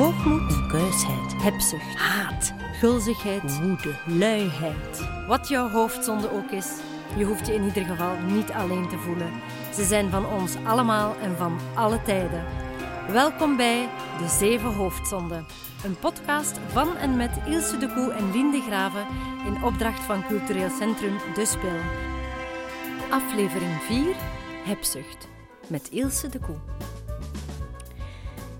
Hoogmoed, 0.00 0.52
onkuisheid, 0.62 1.42
hebzucht, 1.42 1.94
haat, 1.94 2.52
gulzigheid, 2.72 3.60
woede, 3.60 3.94
luiheid. 4.06 5.08
Wat 5.26 5.48
jouw 5.48 5.68
hoofdzonde 5.68 6.30
ook 6.30 6.50
is, 6.50 6.66
je 7.16 7.24
hoeft 7.24 7.46
je 7.46 7.54
in 7.54 7.64
ieder 7.64 7.84
geval 7.84 8.16
niet 8.18 8.50
alleen 8.50 8.88
te 8.88 8.98
voelen. 8.98 9.32
Ze 9.74 9.84
zijn 9.84 10.10
van 10.10 10.26
ons 10.26 10.56
allemaal 10.64 11.16
en 11.22 11.36
van 11.36 11.58
alle 11.74 12.02
tijden. 12.02 12.44
Welkom 13.12 13.56
bij 13.56 13.88
De 14.18 14.28
Zeven 14.28 14.74
Hoofdzonden. 14.74 15.46
Een 15.84 15.98
podcast 15.98 16.58
van 16.72 16.96
en 16.96 17.16
met 17.16 17.38
Ilse 17.46 17.78
de 17.78 17.92
Koe 17.92 18.12
en 18.12 18.32
Linde 18.32 18.60
Graven 18.60 19.06
in 19.46 19.64
opdracht 19.64 20.00
van 20.00 20.26
Cultureel 20.26 20.70
Centrum 20.70 21.16
De 21.34 21.46
Spil. 21.46 21.80
Aflevering 23.10 23.82
4 23.82 24.14
Hebzucht 24.64 25.28
met 25.66 25.88
Ilse 25.90 26.28
de 26.28 26.38
Koe. 26.38 26.89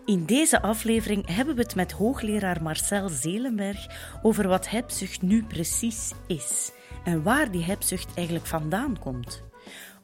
In 0.05 0.25
deze 0.25 0.63
aflevering 0.63 1.35
hebben 1.35 1.55
we 1.55 1.63
het 1.63 1.75
met 1.75 1.93
hoogleraar 1.93 2.63
Marcel 2.63 3.09
Zelenberg 3.09 3.87
over 4.23 4.49
wat 4.49 4.69
hebzucht 4.69 5.23
nu 5.23 5.45
precies 5.45 6.13
is 6.27 6.73
en 7.05 7.23
waar 7.23 7.51
die 7.51 7.65
hebzucht 7.65 8.15
eigenlijk 8.15 8.47
vandaan 8.47 8.99
komt. 8.99 9.43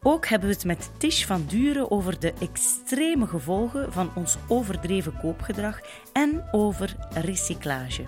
Ook 0.03 0.27
hebben 0.27 0.49
we 0.49 0.55
het 0.55 0.65
met 0.65 0.91
Tish 0.99 1.25
van 1.25 1.45
Duren 1.49 1.91
over 1.91 2.21
de 2.21 2.33
extreme 2.41 3.27
gevolgen 3.27 3.93
van 3.93 4.11
ons 4.15 4.37
overdreven 4.49 5.19
koopgedrag 5.21 5.81
en 6.13 6.45
over 6.53 6.97
recyclage. 7.11 8.05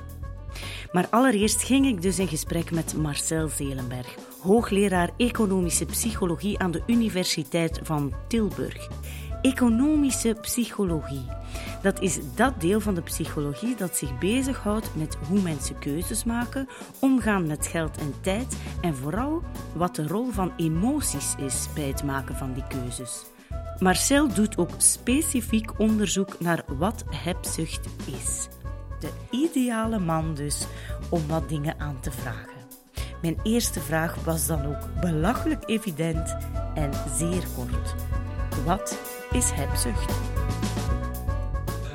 Maar 0.92 1.06
allereerst 1.10 1.62
ging 1.62 1.86
ik 1.86 2.02
dus 2.02 2.18
in 2.18 2.28
gesprek 2.28 2.70
met 2.70 2.96
Marcel 2.96 3.48
Zelenberg, 3.48 4.14
hoogleraar 4.40 5.10
economische 5.16 5.84
psychologie 5.84 6.58
aan 6.58 6.70
de 6.70 6.82
Universiteit 6.86 7.80
van 7.82 8.12
Tilburg. 8.28 8.88
Economische 9.42 10.36
psychologie. 10.40 11.26
Dat 11.82 12.00
is 12.00 12.18
dat 12.34 12.60
deel 12.60 12.80
van 12.80 12.94
de 12.94 13.02
psychologie 13.02 13.76
dat 13.76 13.96
zich 13.96 14.18
bezighoudt 14.18 14.90
met 14.94 15.16
hoe 15.28 15.40
mensen 15.40 15.78
keuzes 15.78 16.24
maken, 16.24 16.68
omgaan 16.98 17.46
met 17.46 17.66
geld 17.66 17.98
en 17.98 18.14
tijd 18.20 18.56
en 18.80 18.96
vooral 18.96 19.42
wat 19.74 19.94
de 19.94 20.06
rol 20.06 20.30
van 20.30 20.52
emoties 20.56 21.34
is 21.38 21.68
bij 21.74 21.88
het 21.88 22.02
maken 22.02 22.36
van 22.36 22.52
die 22.52 22.66
keuzes. 22.68 23.24
Marcel 23.78 24.28
doet 24.28 24.58
ook 24.58 24.70
specifiek 24.76 25.78
onderzoek 25.78 26.40
naar 26.40 26.64
wat 26.66 27.04
hebzucht 27.10 27.86
is. 28.04 28.48
De 29.00 29.10
ideale 29.30 29.98
man 29.98 30.34
dus 30.34 30.66
om 31.08 31.26
wat 31.26 31.48
dingen 31.48 31.80
aan 31.80 32.00
te 32.00 32.10
vragen. 32.10 32.58
Mijn 33.22 33.40
eerste 33.42 33.80
vraag 33.80 34.14
was 34.24 34.46
dan 34.46 34.66
ook 34.66 35.00
belachelijk 35.00 35.62
evident 35.66 36.36
en 36.74 36.90
zeer 37.16 37.42
kort. 37.56 37.94
Wat 38.64 38.98
is 39.32 39.50
hebzucht? 39.50 40.12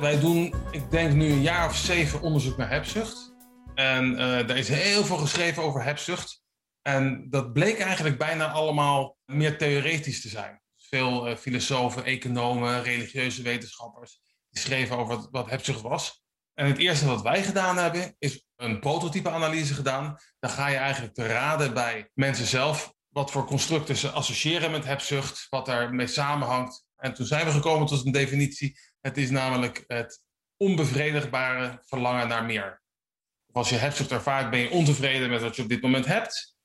Wij 0.00 0.20
doen, 0.20 0.54
ik 0.70 0.90
denk 0.90 1.12
nu 1.12 1.30
een 1.30 1.42
jaar 1.42 1.68
of 1.68 1.76
zeven 1.76 2.20
onderzoek 2.20 2.56
naar 2.56 2.70
hebzucht. 2.70 3.34
En 3.74 4.12
uh, 4.12 4.50
er 4.50 4.56
is 4.56 4.68
heel 4.68 5.04
veel 5.04 5.16
geschreven 5.16 5.62
over 5.62 5.82
hebzucht. 5.82 6.42
En 6.82 7.26
dat 7.30 7.52
bleek 7.52 7.78
eigenlijk 7.78 8.18
bijna 8.18 8.50
allemaal 8.50 9.16
meer 9.24 9.58
theoretisch 9.58 10.20
te 10.20 10.28
zijn. 10.28 10.62
Veel 10.76 11.28
uh, 11.28 11.36
filosofen, 11.36 12.04
economen, 12.04 12.82
religieuze 12.82 13.42
wetenschappers 13.42 14.20
die 14.50 14.62
schreven 14.62 14.96
over 14.96 15.28
wat 15.30 15.50
hebzucht 15.50 15.80
was. 15.80 16.22
En 16.54 16.66
het 16.66 16.78
eerste 16.78 17.06
wat 17.06 17.22
wij 17.22 17.42
gedaan 17.42 17.76
hebben, 17.76 18.14
is 18.18 18.46
een 18.56 18.80
prototype-analyse 18.80 19.74
gedaan. 19.74 20.16
Dan 20.38 20.50
ga 20.50 20.68
je 20.68 20.76
eigenlijk 20.76 21.14
te 21.14 21.26
raden 21.26 21.74
bij 21.74 22.10
mensen 22.14 22.46
zelf 22.46 22.94
wat 23.08 23.30
voor 23.30 23.44
constructen 23.44 23.96
ze 23.96 24.10
associëren 24.10 24.70
met 24.70 24.84
hebzucht, 24.84 25.46
wat 25.50 25.66
daarmee 25.66 26.06
samenhangt. 26.06 26.84
En 27.04 27.14
toen 27.14 27.26
zijn 27.26 27.46
we 27.46 27.52
gekomen 27.52 27.86
tot 27.86 28.06
een 28.06 28.12
definitie. 28.12 28.78
Het 29.00 29.16
is 29.16 29.30
namelijk 29.30 29.84
het 29.86 30.22
onbevredigbare 30.56 31.78
verlangen 31.86 32.28
naar 32.28 32.44
meer. 32.44 32.82
Als 33.52 33.68
je 33.68 33.76
hebzucht 33.76 34.10
ervaart, 34.10 34.50
ben 34.50 34.58
je 34.58 34.70
ontevreden 34.70 35.30
met 35.30 35.40
wat 35.40 35.56
je 35.56 35.62
op 35.62 35.68
dit 35.68 35.82
moment 35.82 36.06
hebt. 36.06 36.56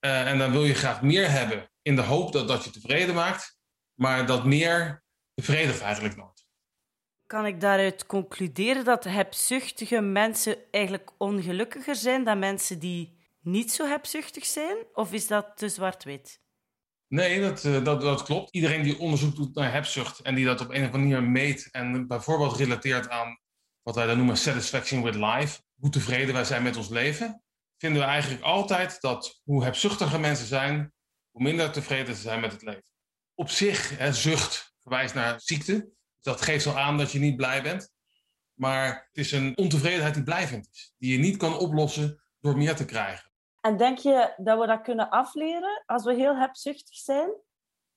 Uh, 0.00 0.28
en 0.28 0.38
dan 0.38 0.50
wil 0.50 0.64
je 0.64 0.74
graag 0.74 1.02
meer 1.02 1.30
hebben 1.30 1.70
in 1.82 1.96
de 1.96 2.02
hoop 2.02 2.32
dat 2.32 2.48
dat 2.48 2.64
je 2.64 2.70
tevreden 2.70 3.14
maakt. 3.14 3.58
Maar 3.94 4.26
dat 4.26 4.44
meer 4.44 5.04
bevredigt 5.34 5.80
eigenlijk 5.80 6.16
nooit. 6.16 6.46
Kan 7.26 7.46
ik 7.46 7.60
daaruit 7.60 8.06
concluderen 8.06 8.84
dat 8.84 9.04
hebzuchtige 9.04 10.00
mensen 10.00 10.56
eigenlijk 10.70 11.10
ongelukkiger 11.18 11.96
zijn 11.96 12.24
dan 12.24 12.38
mensen 12.38 12.78
die 12.78 13.18
niet 13.40 13.72
zo 13.72 13.86
hebzuchtig 13.86 14.46
zijn? 14.46 14.76
Of 14.92 15.12
is 15.12 15.26
dat 15.26 15.56
te 15.56 15.68
zwart-wit? 15.68 16.44
Nee, 17.08 17.40
dat, 17.40 17.64
uh, 17.64 17.84
dat, 17.84 18.00
dat 18.00 18.22
klopt. 18.22 18.54
Iedereen 18.54 18.82
die 18.82 18.98
onderzoek 18.98 19.36
doet 19.36 19.54
naar 19.54 19.72
hebzucht 19.72 20.20
en 20.20 20.34
die 20.34 20.44
dat 20.44 20.60
op 20.60 20.70
een 20.70 20.84
of 20.84 20.92
andere 20.92 21.20
manier 21.20 21.22
meet 21.22 21.68
en 21.70 22.06
bijvoorbeeld 22.06 22.56
relateert 22.56 23.08
aan 23.08 23.38
wat 23.82 23.94
wij 23.94 24.06
dan 24.06 24.16
noemen 24.16 24.36
satisfaction 24.36 25.02
with 25.02 25.14
life, 25.14 25.60
hoe 25.74 25.90
tevreden 25.90 26.34
wij 26.34 26.44
zijn 26.44 26.62
met 26.62 26.76
ons 26.76 26.88
leven, 26.88 27.42
vinden 27.78 28.02
we 28.02 28.08
eigenlijk 28.08 28.42
altijd 28.42 29.00
dat 29.00 29.40
hoe 29.44 29.64
hebzuchtiger 29.64 30.20
mensen 30.20 30.46
zijn, 30.46 30.92
hoe 31.30 31.42
minder 31.42 31.72
tevreden 31.72 32.14
ze 32.14 32.20
zijn 32.20 32.40
met 32.40 32.52
het 32.52 32.62
leven. 32.62 32.90
Op 33.34 33.50
zich, 33.50 33.98
hè, 33.98 34.12
zucht 34.12 34.74
verwijst 34.82 35.14
naar 35.14 35.40
ziekte. 35.40 35.90
Dat 36.20 36.42
geeft 36.42 36.66
al 36.66 36.78
aan 36.78 36.98
dat 36.98 37.12
je 37.12 37.18
niet 37.18 37.36
blij 37.36 37.62
bent. 37.62 37.90
Maar 38.54 38.88
het 38.88 39.24
is 39.24 39.32
een 39.32 39.56
ontevredenheid 39.56 40.14
die 40.14 40.22
blijvend 40.22 40.68
is, 40.72 40.94
die 40.98 41.12
je 41.12 41.18
niet 41.18 41.36
kan 41.36 41.58
oplossen 41.58 42.22
door 42.40 42.56
meer 42.56 42.76
te 42.76 42.84
krijgen. 42.84 43.25
En 43.66 43.76
denk 43.76 43.98
je 43.98 44.34
dat 44.36 44.58
we 44.58 44.66
dat 44.66 44.82
kunnen 44.82 45.10
afleren 45.10 45.82
als 45.86 46.04
we 46.04 46.14
heel 46.14 46.36
hebzuchtig 46.36 46.94
zijn? 46.94 47.30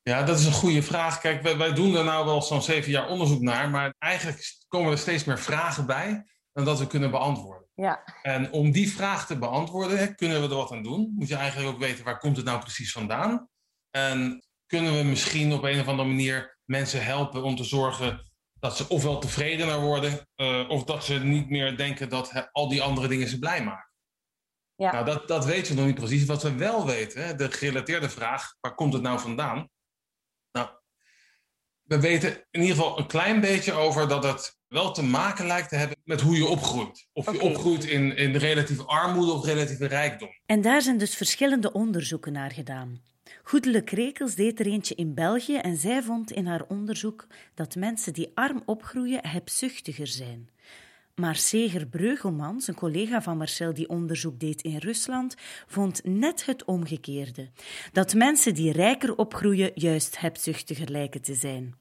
Ja, 0.02 0.24
dat 0.24 0.40
is 0.40 0.46
een 0.46 0.52
goede 0.52 0.84
vraag. 0.84 1.20
Kijk, 1.20 1.42
wij, 1.42 1.58
wij 1.58 1.74
doen 1.74 1.96
er 1.96 2.04
nou 2.04 2.26
wel 2.26 2.42
zo'n 2.42 2.62
zeven 2.62 2.92
jaar 2.92 3.08
onderzoek 3.08 3.42
naar, 3.42 3.70
maar 3.70 3.94
eigenlijk 3.98 4.66
komen 4.68 4.92
er 4.92 4.98
steeds 4.98 5.24
meer 5.24 5.40
vragen 5.40 5.86
bij 5.86 6.26
dan 6.54 6.66
dat 6.66 6.80
we 6.80 6.88
kunnen 6.88 7.12
beantwoorden. 7.12 7.68
Ja. 7.74 8.04
En 8.22 8.52
om 8.52 8.72
die 8.72 8.92
vraag 8.92 9.26
te 9.26 9.38
beantwoorden, 9.38 10.16
kunnen 10.16 10.42
we 10.42 10.48
er 10.48 10.56
wat 10.56 10.72
aan 10.72 10.84
doen. 10.84 11.14
Moet 11.16 11.28
je 11.28 11.36
eigenlijk 11.36 11.74
ook 11.74 11.80
weten 11.80 12.06
waar 12.06 12.20
komt 12.20 12.36
het 12.36 12.46
nou 12.46 12.60
precies 12.60 12.92
vandaan. 12.92 13.50
En 13.92 14.44
kunnen 14.66 14.98
we 14.98 15.04
misschien 15.04 15.54
op 15.54 15.64
een 15.64 15.80
of 15.80 15.88
andere 15.88 16.10
manier 16.10 16.60
mensen 16.66 17.04
helpen 17.04 17.44
om 17.44 17.56
te 17.56 17.64
zorgen 17.64 18.32
dat 18.54 18.78
ze 18.78 18.90
ofwel 18.90 19.20
tevredener 19.20 19.80
worden, 19.80 20.28
uh, 20.36 20.70
of 20.70 20.84
dat 20.84 21.04
ze 21.04 21.14
niet 21.14 21.50
meer 21.50 21.78
denken 21.78 22.10
dat 22.10 22.50
al 22.52 22.70
die 22.70 22.82
andere 22.82 23.08
dingen 23.08 23.28
ze 23.28 23.40
blij 23.40 23.64
maken. 23.64 23.89
Ja. 24.80 24.92
Nou, 24.92 25.06
dat, 25.06 25.28
dat 25.28 25.46
weten 25.46 25.74
we 25.74 25.78
nog 25.78 25.88
niet 25.88 26.00
precies. 26.00 26.26
Wat 26.26 26.44
we 26.44 26.56
wel 26.56 26.86
weten, 26.86 27.26
hè, 27.26 27.36
de 27.36 27.52
gerelateerde 27.52 28.10
vraag, 28.10 28.56
waar 28.60 28.76
komt 28.76 28.94
het 28.94 29.02
nou 29.02 29.20
vandaan? 29.20 29.70
Nou, 30.52 30.70
we 31.84 32.00
weten 32.00 32.48
in 32.52 32.62
ieder 32.62 32.76
geval 32.76 33.00
een 33.00 33.08
klein 33.08 33.42
beetje 33.42 33.74
over 33.74 34.08
dat 34.08 34.24
het 34.24 34.58
wel 34.68 34.92
te 34.92 35.04
maken 35.04 35.48
lijkt 35.48 35.70
te 35.70 35.76
hebben 35.76 35.98
met 36.04 36.22
hoe 36.22 36.36
je 36.36 36.46
opgroeit. 36.46 37.08
Of 37.14 37.28
okay. 37.28 37.40
je 37.40 37.46
opgroeit 37.48 37.86
in, 37.86 38.16
in 38.16 38.36
relatieve 38.36 38.84
armoede 38.84 39.32
of 39.32 39.46
relatieve 39.46 39.86
rijkdom. 39.86 40.30
En 40.46 40.62
daar 40.62 40.82
zijn 40.82 40.98
dus 40.98 41.16
verschillende 41.16 41.72
onderzoeken 41.72 42.34
naar 42.34 42.52
gedaan. 42.52 43.02
Goedele 43.44 43.84
Krekels 43.84 44.36
deed 44.36 44.60
er 44.60 44.66
eentje 44.66 44.96
in 44.96 45.14
België 45.14 45.56
en 45.56 45.78
zij 45.78 46.02
vond 46.02 46.32
in 46.32 46.46
haar 46.46 46.64
onderzoek 46.68 47.28
dat 47.54 47.76
mensen 47.76 48.14
die 48.14 48.32
arm 48.34 48.62
opgroeien 48.66 49.28
hebzuchtiger 49.28 50.08
zijn. 50.08 50.50
Maar 51.20 51.36
Seger 51.36 51.88
Breugelmans, 51.88 52.68
een 52.68 52.76
collega 52.76 53.22
van 53.22 53.38
Marcel 53.38 53.74
die 53.74 53.90
onderzoek 53.90 54.40
deed 54.40 54.62
in 54.62 54.78
Rusland, 54.78 55.36
vond 55.68 56.02
net 56.04 56.46
het 56.46 56.66
omgekeerde: 56.66 57.50
dat 57.92 58.14
mensen 58.14 58.54
die 58.54 58.72
rijker 58.72 59.16
opgroeien 59.16 59.72
juist 59.74 60.20
hebzuchtiger 60.20 60.90
lijken 60.90 61.22
te 61.22 61.34
zijn. 61.34 61.76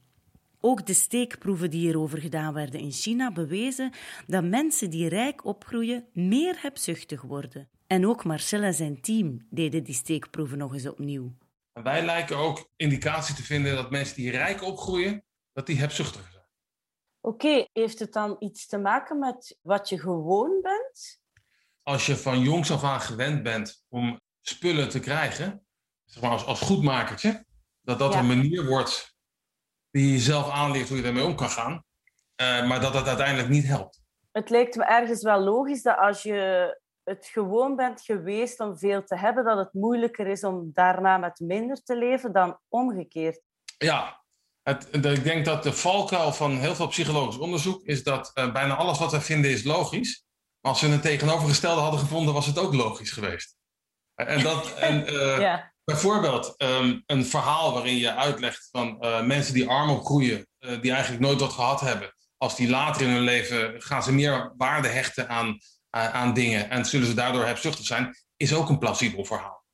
Ook 0.61 0.87
de 0.87 0.95
steekproeven 0.95 1.71
die 1.71 1.81
hierover 1.81 2.19
gedaan 2.19 2.55
werden 2.55 2.81
in 2.81 2.93
China 2.93 3.33
bewezen 3.33 3.93
dat 4.27 4.45
mensen 4.45 4.91
die 4.91 5.09
rijk 5.09 5.45
opgroeien 5.45 6.07
meer 6.13 6.57
hebzuchtig 6.61 7.23
worden. 7.23 7.69
En 7.87 8.07
ook 8.07 8.25
Marcel 8.25 8.63
en 8.63 8.75
zijn 8.75 9.01
team 9.01 9.47
deden 9.51 9.85
die 9.85 9.95
steekproeven 9.95 10.59
nog 10.59 10.75
eens 10.75 10.89
opnieuw. 10.89 11.33
Wij 11.73 12.05
lijken 12.05 12.37
ook 12.37 12.71
indicatie 12.77 13.35
te 13.35 13.43
vinden 13.43 13.75
dat 13.75 13.91
mensen 13.91 14.17
die 14.17 14.31
rijk 14.31 14.63
opgroeien, 14.63 15.25
dat 15.53 15.67
die 15.67 15.77
hebzuchtiger 15.77 16.29
zijn. 16.31 16.38
Oké, 17.21 17.47
okay, 17.47 17.69
heeft 17.73 17.99
het 17.99 18.13
dan 18.13 18.37
iets 18.39 18.67
te 18.67 18.79
maken 18.79 19.19
met 19.19 19.59
wat 19.61 19.89
je 19.89 19.99
gewoon 19.99 20.61
bent? 20.63 21.21
Als 21.83 22.07
je 22.07 22.17
van 22.17 22.41
jongs 22.41 22.73
af 22.73 22.85
aan 22.85 23.01
gewend 23.01 23.43
bent 23.43 23.85
om 23.89 24.21
spullen 24.41 24.89
te 24.89 25.01
krijgen, 25.01 25.67
zeg 26.05 26.23
maar 26.23 26.31
als, 26.31 26.45
als 26.45 26.61
goedmakertje, 26.61 27.45
dat 27.81 27.99
dat 27.99 28.13
ja. 28.13 28.19
een 28.19 28.27
manier 28.27 28.67
wordt 28.67 29.17
die 29.91 30.07
je 30.07 30.13
jezelf 30.13 30.51
aanleert 30.51 30.89
hoe 30.89 30.97
je 30.97 31.03
daarmee 31.03 31.25
om 31.25 31.37
kan 31.37 31.51
gaan, 31.51 31.73
uh, 31.73 32.69
maar 32.69 32.81
dat 32.81 32.93
dat 32.93 33.07
uiteindelijk 33.07 33.49
niet 33.49 33.67
helpt. 33.67 34.03
Het 34.33 34.51
lijkt 34.51 34.77
me 34.77 34.85
ergens 34.85 35.23
wel 35.23 35.41
logisch 35.41 35.83
dat 35.83 35.99
als 35.99 36.23
je 36.23 36.81
het 37.05 37.27
gewoon 37.27 37.77
bent 37.77 38.01
geweest 38.01 38.61
om 38.61 38.79
veel 38.79 39.05
te 39.05 39.17
hebben, 39.17 39.45
dat 39.45 39.59
het 39.59 39.73
moeilijker 39.73 40.27
is 40.27 40.45
om 40.45 40.71
daarna 40.73 41.19
met 41.19 41.41
minder 41.41 41.83
te 41.83 41.97
leven 41.97 42.33
dan 42.33 42.59
omgekeerd. 42.69 43.41
Ja, 43.79 44.25
het, 44.69 44.89
ik 45.07 45.25
denk 45.25 45.45
dat 45.45 45.63
de 45.63 45.73
valkuil 45.73 46.33
van 46.33 46.59
heel 46.59 46.75
veel 46.75 46.87
psychologisch 46.87 47.39
onderzoek 47.39 47.83
is 47.85 48.03
dat 48.03 48.31
uh, 48.35 48.53
bijna 48.53 48.75
alles 48.75 48.99
wat 48.99 49.11
wij 49.11 49.21
vinden 49.21 49.51
is 49.51 49.63
logisch. 49.65 50.25
Maar 50.61 50.73
als 50.73 50.81
we 50.81 50.89
een 50.89 51.01
tegenovergestelde 51.01 51.81
hadden 51.81 52.01
gevonden, 52.01 52.35
was 52.35 52.47
het 52.47 52.59
ook 52.59 52.75
logisch 52.75 53.11
geweest. 53.11 53.57
En 54.15 54.43
dat, 54.43 54.75
en, 54.75 55.13
uh, 55.13 55.41
ja. 55.47 55.77
Bijvoorbeeld 55.85 56.55
um, 56.63 57.03
een 57.07 57.25
verhaal 57.25 57.73
waarin 57.73 57.97
je 57.97 58.15
uitlegt 58.15 58.69
van 58.71 58.97
uh, 59.01 59.23
mensen 59.23 59.55
die 59.55 59.69
arm 59.69 59.91
opgroeien, 59.91 60.49
die 60.59 60.93
eigenlijk 60.93 61.23
nooit 61.23 61.41
wat 61.41 61.53
gehad 61.53 61.81
hebben, 61.81 62.15
als 62.37 62.57
die 62.57 62.69
later 62.69 63.03
in 63.03 63.09
hun 63.09 63.21
leven 63.21 63.83
gaan 63.83 64.03
ze 64.03 64.13
meer 64.13 64.53
waarde 64.57 64.89
hechten 64.89 65.29
aan, 65.29 65.59
aan 65.91 66.35
dingen 66.35 66.71
en 66.71 66.85
zullen 66.85 67.07
ze 67.07 67.15
daardoor 67.15 67.45
hebzuchtig 67.45 67.87
zijn, 67.87 68.17
is 68.37 68.55
ook 68.55 68.69
een 68.69 68.79
plausibel 68.79 69.25
verhaal. 69.25 69.65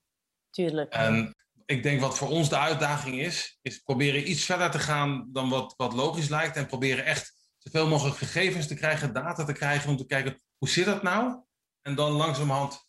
Tuurlijk. 0.51 0.93
En 0.93 1.35
ik 1.67 1.83
denk 1.83 2.01
wat 2.01 2.19
voor 2.19 2.29
ons 2.29 2.49
de 2.49 2.59
uitdaging 2.59 3.21
is, 3.21 3.59
is 3.63 3.79
proberen 3.79 4.31
iets 4.31 4.45
verder 4.45 4.71
te 4.71 4.79
gaan 4.79 5.29
dan 5.33 5.49
wat, 5.49 5.75
wat 5.77 5.93
logisch 5.93 6.29
lijkt 6.29 6.57
en 6.57 6.67
proberen 6.67 7.05
echt 7.05 7.35
zoveel 7.59 7.89
mogelijk 7.89 8.17
gegevens 8.17 8.67
te 8.67 8.75
krijgen, 8.75 9.13
data 9.13 9.45
te 9.45 9.53
krijgen 9.53 9.91
om 9.91 9.97
te 9.97 10.07
kijken 10.07 10.41
hoe 10.59 10.69
zit 10.69 10.85
dat 10.85 11.03
nou? 11.03 11.43
En 11.83 11.95
dan 11.95 12.13
langzamerhand 12.13 12.87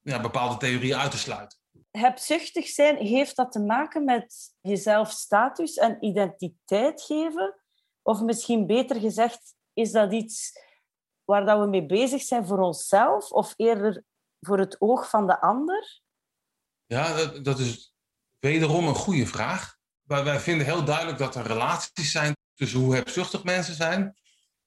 ja, 0.00 0.20
bepaalde 0.20 0.56
theorieën 0.56 0.96
uit 0.96 1.10
te 1.10 1.18
sluiten. 1.18 1.58
Hebzuchtig 1.90 2.66
zijn, 2.66 2.96
heeft 2.96 3.36
dat 3.36 3.52
te 3.52 3.60
maken 3.60 4.04
met 4.04 4.54
jezelf 4.60 5.10
status 5.10 5.76
en 5.76 6.04
identiteit 6.04 7.02
geven? 7.02 7.60
Of 8.02 8.20
misschien 8.20 8.66
beter 8.66 9.00
gezegd, 9.00 9.54
is 9.72 9.92
dat 9.92 10.12
iets 10.12 10.52
waar 11.24 11.46
dat 11.46 11.58
we 11.58 11.66
mee 11.66 11.86
bezig 11.86 12.22
zijn 12.22 12.46
voor 12.46 12.58
onszelf 12.58 13.30
of 13.30 13.54
eerder 13.56 14.04
voor 14.40 14.58
het 14.58 14.80
oog 14.80 15.08
van 15.08 15.26
de 15.26 15.40
ander? 15.40 16.00
Ja, 16.86 17.16
dat, 17.16 17.44
dat 17.44 17.58
is 17.58 17.91
wederom 18.42 18.88
een 18.88 18.94
goede 18.94 19.26
vraag. 19.26 19.76
Maar 20.02 20.24
wij 20.24 20.40
vinden 20.40 20.66
heel 20.66 20.84
duidelijk 20.84 21.18
dat 21.18 21.36
er 21.36 21.46
relaties 21.46 22.10
zijn 22.10 22.36
tussen 22.54 22.80
hoe 22.80 22.94
hebzuchtig 22.94 23.44
mensen 23.44 23.74
zijn 23.74 24.14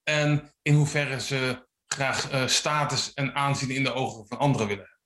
en 0.04 0.54
in 0.62 0.74
hoeverre 0.74 1.20
ze 1.20 1.68
graag 1.86 2.32
uh, 2.32 2.48
status 2.48 3.14
en 3.14 3.36
aanzien 3.36 3.70
in 3.70 3.84
de 3.84 3.94
ogen 3.94 4.28
van 4.28 4.38
anderen 4.38 4.68
willen 4.68 4.84
hebben. 4.84 5.02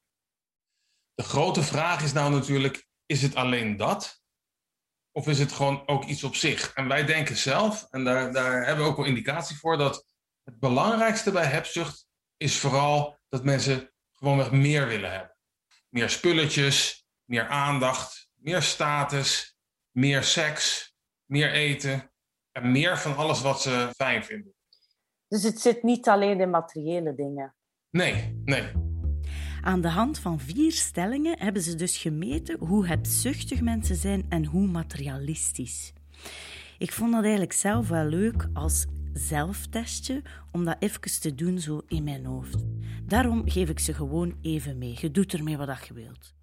De 1.14 1.24
grote 1.24 1.64
vraag 1.64 2.04
is 2.04 2.14
nou 2.14 2.32
natuurlijk, 2.32 2.88
is 3.06 3.22
het 3.22 3.36
alleen 3.36 3.78
dat? 3.78 4.22
Of 5.12 5.28
is 5.28 5.40
het 5.40 5.52
gewoon 5.52 5.88
ook 5.88 6.06
iets 6.06 6.24
op 6.24 6.36
zich? 6.36 6.74
En 6.74 6.88
wij 6.88 7.06
denken 7.06 7.38
zelf, 7.38 7.88
en 7.90 8.04
daar, 8.04 8.34
daar 8.34 8.66
hebben 8.66 8.86
we 8.86 8.92
ook 8.92 8.98
wel 8.98 9.06
indicatie 9.06 9.58
voor, 9.58 9.78
dat 9.78 10.06
het 10.44 10.60
belangrijkste 10.60 11.32
bij 11.32 11.46
hebzucht 11.46 12.08
is 12.38 12.58
vooral 12.58 13.20
dat 13.30 13.44
mensen 13.44 13.94
gewoonweg 14.16 14.52
meer 14.52 14.88
willen 14.88 15.12
hebben. 15.12 15.38
Meer 15.90 16.10
spulletjes, 16.10 17.06
meer 17.26 17.48
aandacht, 17.48 18.29
meer 18.40 18.62
status, 18.62 19.58
meer 19.92 20.24
seks, 20.24 20.94
meer 21.26 21.52
eten 21.52 22.12
en 22.52 22.72
meer 22.72 22.98
van 22.98 23.16
alles 23.16 23.42
wat 23.42 23.62
ze 23.62 23.90
fijn 23.96 24.24
vinden. 24.24 24.54
Dus 25.28 25.44
het 25.44 25.60
zit 25.62 25.84
niet 25.84 26.08
alleen 26.08 26.40
in 26.40 26.50
materiële 26.50 27.16
dingen. 27.16 27.56
Nee, 27.90 28.42
nee. 28.46 28.72
Aan 29.62 29.82
de 29.82 29.88
hand 29.88 30.20
van 30.20 30.40
vier 30.40 30.72
stellingen 30.72 31.40
hebben 31.40 31.62
ze 31.62 31.76
dus 31.76 31.98
gemeten 31.98 32.60
hoe 32.60 32.88
hebzuchtig 32.88 33.62
mensen 33.62 33.96
zijn 33.96 34.26
en 34.30 34.46
hoe 34.46 34.68
materialistisch. 34.68 35.94
Ik 36.78 36.92
vond 36.92 37.12
dat 37.12 37.22
eigenlijk 37.22 37.54
zelf 37.54 37.88
wel 37.88 38.06
leuk 38.06 38.48
als 38.54 38.86
zelftestje 39.14 40.22
om 40.52 40.66
dat 40.66 40.76
even 40.80 41.20
te 41.20 41.36
doen 41.36 41.60
zo 41.60 41.82
in 41.88 42.04
mijn 42.04 42.26
hoofd. 42.26 42.64
Daarom 43.04 43.50
geef 43.50 43.70
ik 43.70 43.80
ze 43.80 43.94
gewoon 43.94 44.38
even 44.42 44.78
mee. 44.78 44.98
Je 45.00 45.12
doet 45.12 45.34
ermee 45.34 45.58
wat 45.58 45.88
je 45.88 45.94
wilt. 45.94 46.36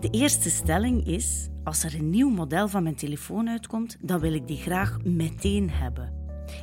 De 0.00 0.10
eerste 0.10 0.50
stelling 0.50 1.06
is: 1.06 1.48
als 1.64 1.84
er 1.84 1.94
een 1.94 2.10
nieuw 2.10 2.30
model 2.30 2.68
van 2.68 2.82
mijn 2.82 2.96
telefoon 2.96 3.48
uitkomt, 3.48 3.96
dan 4.00 4.20
wil 4.20 4.32
ik 4.32 4.46
die 4.46 4.56
graag 4.56 4.98
meteen 5.04 5.70
hebben. 5.70 6.12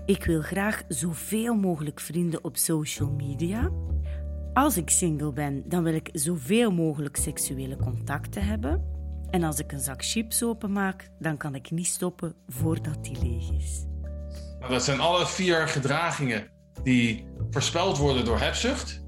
Ik 0.06 0.24
wil 0.24 0.42
graag 0.42 0.84
zoveel 0.88 1.56
mogelijk 1.56 2.00
vrienden 2.00 2.44
op 2.44 2.58
social 2.58 3.10
media. 3.12 3.72
Als 4.54 4.78
ik 4.78 4.90
single 4.90 5.34
ben, 5.34 5.64
dan 5.70 5.84
wil 5.84 5.94
ik 5.94 6.10
zoveel 6.14 6.72
mogelijk 6.72 7.16
seksuele 7.16 7.76
contacten 7.76 8.46
hebben. 8.46 8.84
En 9.30 9.44
als 9.44 9.60
ik 9.60 9.72
een 9.72 9.80
zak 9.80 10.06
chips 10.06 10.44
openmaak, 10.44 11.10
dan 11.20 11.38
kan 11.38 11.56
ik 11.56 11.72
niet 11.72 11.88
stoppen 11.88 12.36
voordat 12.48 13.04
die 13.04 13.18
leeg 13.22 13.52
is. 13.52 13.86
Dat 14.70 14.84
zijn 14.84 15.00
alle 15.00 15.28
vier 15.28 15.68
gedragingen 15.68 16.48
die 16.84 17.26
voorspeld 17.50 17.98
worden 17.98 18.26
door 18.26 18.40
hebzucht. 18.40 19.04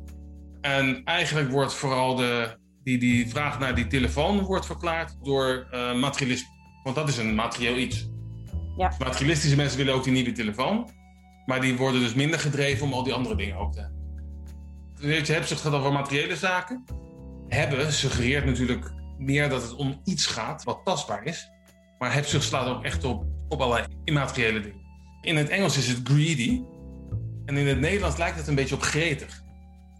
En 0.62 1.04
eigenlijk 1.04 1.52
wordt 1.52 1.74
vooral 1.74 2.16
de, 2.16 2.58
die, 2.88 2.98
die 2.98 3.30
vraag 3.30 3.60
naar 3.60 3.76
die 3.76 3.88
telefoon 3.88 4.42
wordt 4.42 4.66
verklaard 4.66 5.16
door 5.24 5.68
uh, 5.72 6.00
materialisme. 6.00 6.50
Want 6.84 6.96
dat 6.96 7.10
is 7.10 7.18
een 7.18 7.36
materieel 7.36 7.78
iets. 7.78 8.10
Ja. 8.78 8.94
Materialistische 9.00 9.56
mensen 9.56 9.78
willen 9.78 9.94
ook 9.94 10.04
die 10.04 10.14
nieuwe 10.14 10.32
telefoon. 10.32 10.90
Maar 11.46 11.62
die 11.62 11.78
worden 11.78 12.02
dus 12.02 12.14
minder 12.14 12.40
gedreven 12.40 12.86
om 12.86 12.94
al 12.94 13.04
die 13.04 13.14
andere 13.14 13.36
dingen 13.36 13.58
ook 13.58 13.74
te 13.74 13.80
hebben. 13.80 13.98
Weet 14.96 15.28
je, 15.28 15.34
hebzucht 15.34 15.62
gaat 15.62 15.74
over 15.74 15.92
materiële 15.92 16.36
zaken. 16.36 16.84
Hebben 17.48 17.92
suggereert 17.94 18.46
natuurlijk 18.46 18.92
meer 19.18 19.50
dat 19.50 19.62
het 19.62 19.76
om 19.76 20.02
iets 20.04 20.26
gaat 20.26 20.64
wat 20.64 20.82
tastbaar 20.84 21.24
is. 21.24 21.50
Maar 22.00 22.14
hebzucht 22.14 22.44
slaat 22.44 22.68
ook 22.68 22.84
echt 22.84 23.04
op, 23.04 23.26
op 23.50 23.62
allerlei 23.62 23.88
immateriële 24.04 24.60
dingen. 24.60 24.86
In 25.22 25.36
het 25.36 25.50
Engels 25.50 25.78
is 25.78 25.88
het 25.88 26.00
greedy. 26.04 26.62
En 27.46 27.58
in 27.58 27.68
het 27.68 27.80
Nederlands 27.80 28.18
lijkt 28.18 28.38
het 28.38 28.48
een 28.48 28.56
beetje 28.56 28.76
op 28.76 28.82
gretig. 28.82 29.46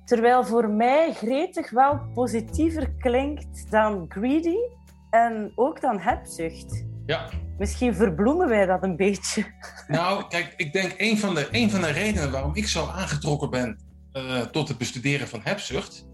Terwijl 0.08 0.46
voor 0.46 0.70
mij 0.70 1.14
gretig 1.14 1.70
wel 1.70 2.00
positiever 2.14 2.94
klinkt 3.00 3.72
dan 3.72 4.06
greedy 4.10 4.56
en 5.10 5.52
ook 5.56 5.82
dan 5.82 6.00
hebzucht. 6.00 6.86
Ja. 7.06 7.30
Misschien 7.58 7.96
verbloemen 7.96 8.48
wij 8.48 8.66
dat 8.66 8.84
een 8.84 8.96
beetje. 8.96 9.46
Nou, 9.88 10.28
kijk, 10.28 10.54
ik 10.58 10.74
denk 10.74 10.94
een 10.98 11.18
van 11.18 11.36
de, 11.36 11.48
een 11.52 11.72
van 11.72 11.82
de 11.82 11.92
redenen 11.92 12.32
waarom 12.32 12.56
ik 12.56 12.68
zo 12.68 12.86
aangetrokken 12.86 13.50
ben 13.50 13.80
uh, 14.14 14.42
tot 14.42 14.68
het 14.68 14.78
bestuderen 14.78 15.28
van 15.28 15.42
hebzucht, 15.44 16.08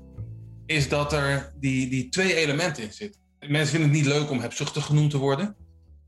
is 0.66 0.90
dat 0.90 1.13
er 1.13 1.54
die, 1.60 1.90
die 1.90 2.10
twee 2.10 2.36
elementen 2.36 2.84
in 2.84 2.94
zitten. 2.94 3.22
Mensen 3.40 3.68
vinden 3.68 3.90
het 3.90 3.98
niet 3.98 4.07
leuk 4.07 4.30
om 4.30 4.40
hebzuchtig 4.40 4.86
genoemd 4.86 5.12
te 5.12 5.18
worden. 5.18 5.56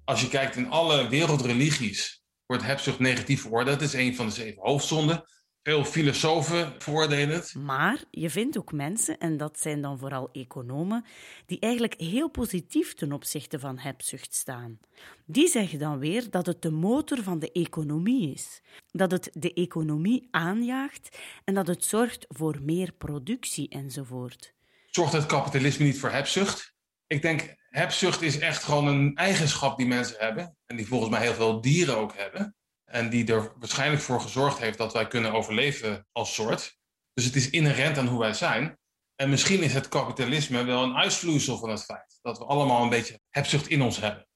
Als 0.05 0.21
je 0.21 0.27
kijkt 0.27 0.55
in 0.55 0.69
alle 0.69 1.07
wereldreligies, 1.09 2.23
wordt 2.45 2.63
hebzucht 2.63 2.99
negatief 2.99 3.41
veroordeeld. 3.41 3.79
Dat 3.79 3.87
is 3.87 3.93
een 3.93 4.15
van 4.15 4.25
de 4.25 4.31
zeven 4.31 4.61
hoofdzonden. 4.61 5.23
Veel 5.67 5.85
filosofen 5.85 6.73
veroordelen 6.77 7.35
het. 7.35 7.55
Maar 7.55 8.03
je 8.11 8.29
vindt 8.29 8.57
ook 8.57 8.71
mensen, 8.71 9.17
en 9.17 9.37
dat 9.37 9.59
zijn 9.59 9.81
dan 9.81 9.99
vooral 9.99 10.29
economen, 10.31 11.05
die 11.45 11.59
eigenlijk 11.59 11.93
heel 11.97 12.29
positief 12.29 12.93
ten 12.93 13.11
opzichte 13.11 13.59
van 13.59 13.77
hebzucht 13.77 14.33
staan. 14.33 14.79
Die 15.25 15.47
zeggen 15.47 15.79
dan 15.79 15.99
weer 15.99 16.29
dat 16.29 16.45
het 16.45 16.61
de 16.61 16.71
motor 16.71 17.23
van 17.23 17.39
de 17.39 17.51
economie 17.51 18.33
is, 18.33 18.61
dat 18.91 19.11
het 19.11 19.29
de 19.33 19.53
economie 19.53 20.27
aanjaagt 20.31 21.17
en 21.43 21.53
dat 21.53 21.67
het 21.67 21.83
zorgt 21.83 22.25
voor 22.27 22.59
meer 22.61 22.91
productie 22.91 23.69
enzovoort. 23.69 24.53
Zorgt 24.85 25.13
het 25.13 25.25
kapitalisme 25.25 25.85
niet 25.85 25.99
voor 25.99 26.11
hebzucht? 26.11 26.73
Ik 27.07 27.21
denk, 27.21 27.55
hebzucht 27.69 28.21
is 28.21 28.39
echt 28.39 28.63
gewoon 28.63 28.87
een 28.87 29.15
eigenschap 29.15 29.77
die 29.77 29.87
mensen 29.87 30.15
hebben 30.19 30.57
en 30.65 30.75
die 30.75 30.87
volgens 30.87 31.11
mij 31.11 31.21
heel 31.21 31.33
veel 31.33 31.61
dieren 31.61 31.97
ook 31.97 32.15
hebben. 32.15 32.55
En 32.85 33.09
die 33.09 33.33
er 33.33 33.53
waarschijnlijk 33.59 34.01
voor 34.01 34.21
gezorgd 34.21 34.59
heeft 34.59 34.77
dat 34.77 34.93
wij 34.93 35.07
kunnen 35.07 35.31
overleven 35.31 36.07
als 36.11 36.33
soort. 36.33 36.77
Dus 37.13 37.25
het 37.25 37.35
is 37.35 37.49
inherent 37.49 37.97
aan 37.97 38.07
hoe 38.07 38.19
wij 38.19 38.33
zijn. 38.33 38.77
En 39.15 39.29
misschien 39.29 39.63
is 39.63 39.73
het 39.73 39.87
kapitalisme 39.87 40.63
wel 40.63 40.83
een 40.83 40.95
uitvloeisel 40.95 41.57
van 41.57 41.69
het 41.69 41.83
feit 41.83 42.19
dat 42.21 42.37
we 42.37 42.45
allemaal 42.45 42.83
een 42.83 42.89
beetje 42.89 43.19
hebzucht 43.29 43.67
in 43.67 43.81
ons 43.81 43.99
hebben. 43.99 44.27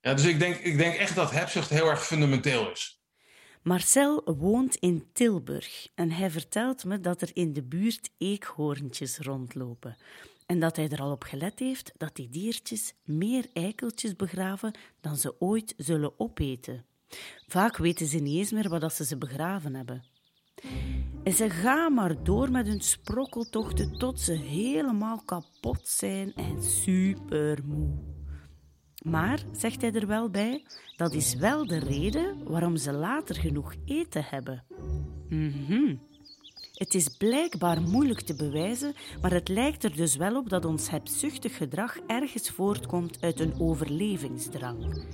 Ja, 0.00 0.14
dus 0.14 0.24
ik 0.24 0.38
denk, 0.38 0.56
ik 0.56 0.76
denk 0.76 0.94
echt 0.94 1.14
dat 1.14 1.30
hebzucht 1.30 1.70
heel 1.70 1.88
erg 1.88 2.06
fundamenteel 2.06 2.70
is. 2.70 3.00
Marcel 3.62 4.22
woont 4.24 4.74
in 4.74 5.08
Tilburg 5.12 5.88
en 5.94 6.10
hij 6.10 6.30
vertelt 6.30 6.84
me 6.84 7.00
dat 7.00 7.22
er 7.22 7.30
in 7.32 7.52
de 7.52 7.62
buurt 7.62 8.10
eekhoorntjes 8.18 9.18
rondlopen. 9.18 9.96
En 10.46 10.60
dat 10.60 10.76
hij 10.76 10.88
er 10.88 11.00
al 11.00 11.10
op 11.10 11.22
gelet 11.22 11.58
heeft 11.58 11.92
dat 11.96 12.16
die 12.16 12.28
diertjes 12.28 12.94
meer 13.04 13.46
eikeltjes 13.52 14.16
begraven 14.16 14.74
dan 15.00 15.16
ze 15.16 15.40
ooit 15.40 15.74
zullen 15.76 16.20
opeten. 16.20 16.84
Vaak 17.46 17.76
weten 17.76 18.06
ze 18.06 18.18
niet 18.18 18.38
eens 18.38 18.52
meer 18.52 18.68
wat 18.68 18.94
ze 18.94 19.04
ze 19.04 19.18
begraven 19.18 19.74
hebben. 19.74 20.04
En 21.24 21.32
ze 21.32 21.50
gaan 21.50 21.94
maar 21.94 22.22
door 22.22 22.50
met 22.50 22.66
hun 22.66 22.80
sprokkeltochten 22.80 23.98
tot 23.98 24.20
ze 24.20 24.32
helemaal 24.32 25.22
kapot 25.24 25.88
zijn 25.88 26.34
en 26.34 26.62
supermoe. 26.62 28.10
Maar, 29.02 29.42
zegt 29.52 29.80
hij 29.80 29.92
er 29.92 30.06
wel 30.06 30.30
bij, 30.30 30.66
dat 30.96 31.12
is 31.12 31.34
wel 31.34 31.66
de 31.66 31.78
reden 31.78 32.44
waarom 32.44 32.76
ze 32.76 32.92
later 32.92 33.36
genoeg 33.36 33.74
eten 33.84 34.24
hebben. 34.24 34.64
Mhm. 35.28 35.96
Het 36.72 36.94
is 36.94 37.08
blijkbaar 37.08 37.82
moeilijk 37.82 38.20
te 38.20 38.34
bewijzen, 38.34 38.94
maar 39.20 39.32
het 39.32 39.48
lijkt 39.48 39.84
er 39.84 39.96
dus 39.96 40.16
wel 40.16 40.36
op 40.36 40.48
dat 40.48 40.64
ons 40.64 40.90
hebzuchtig 40.90 41.56
gedrag 41.56 41.96
ergens 42.06 42.50
voortkomt 42.50 43.20
uit 43.20 43.40
een 43.40 43.60
overlevingsdrang. 43.60 45.04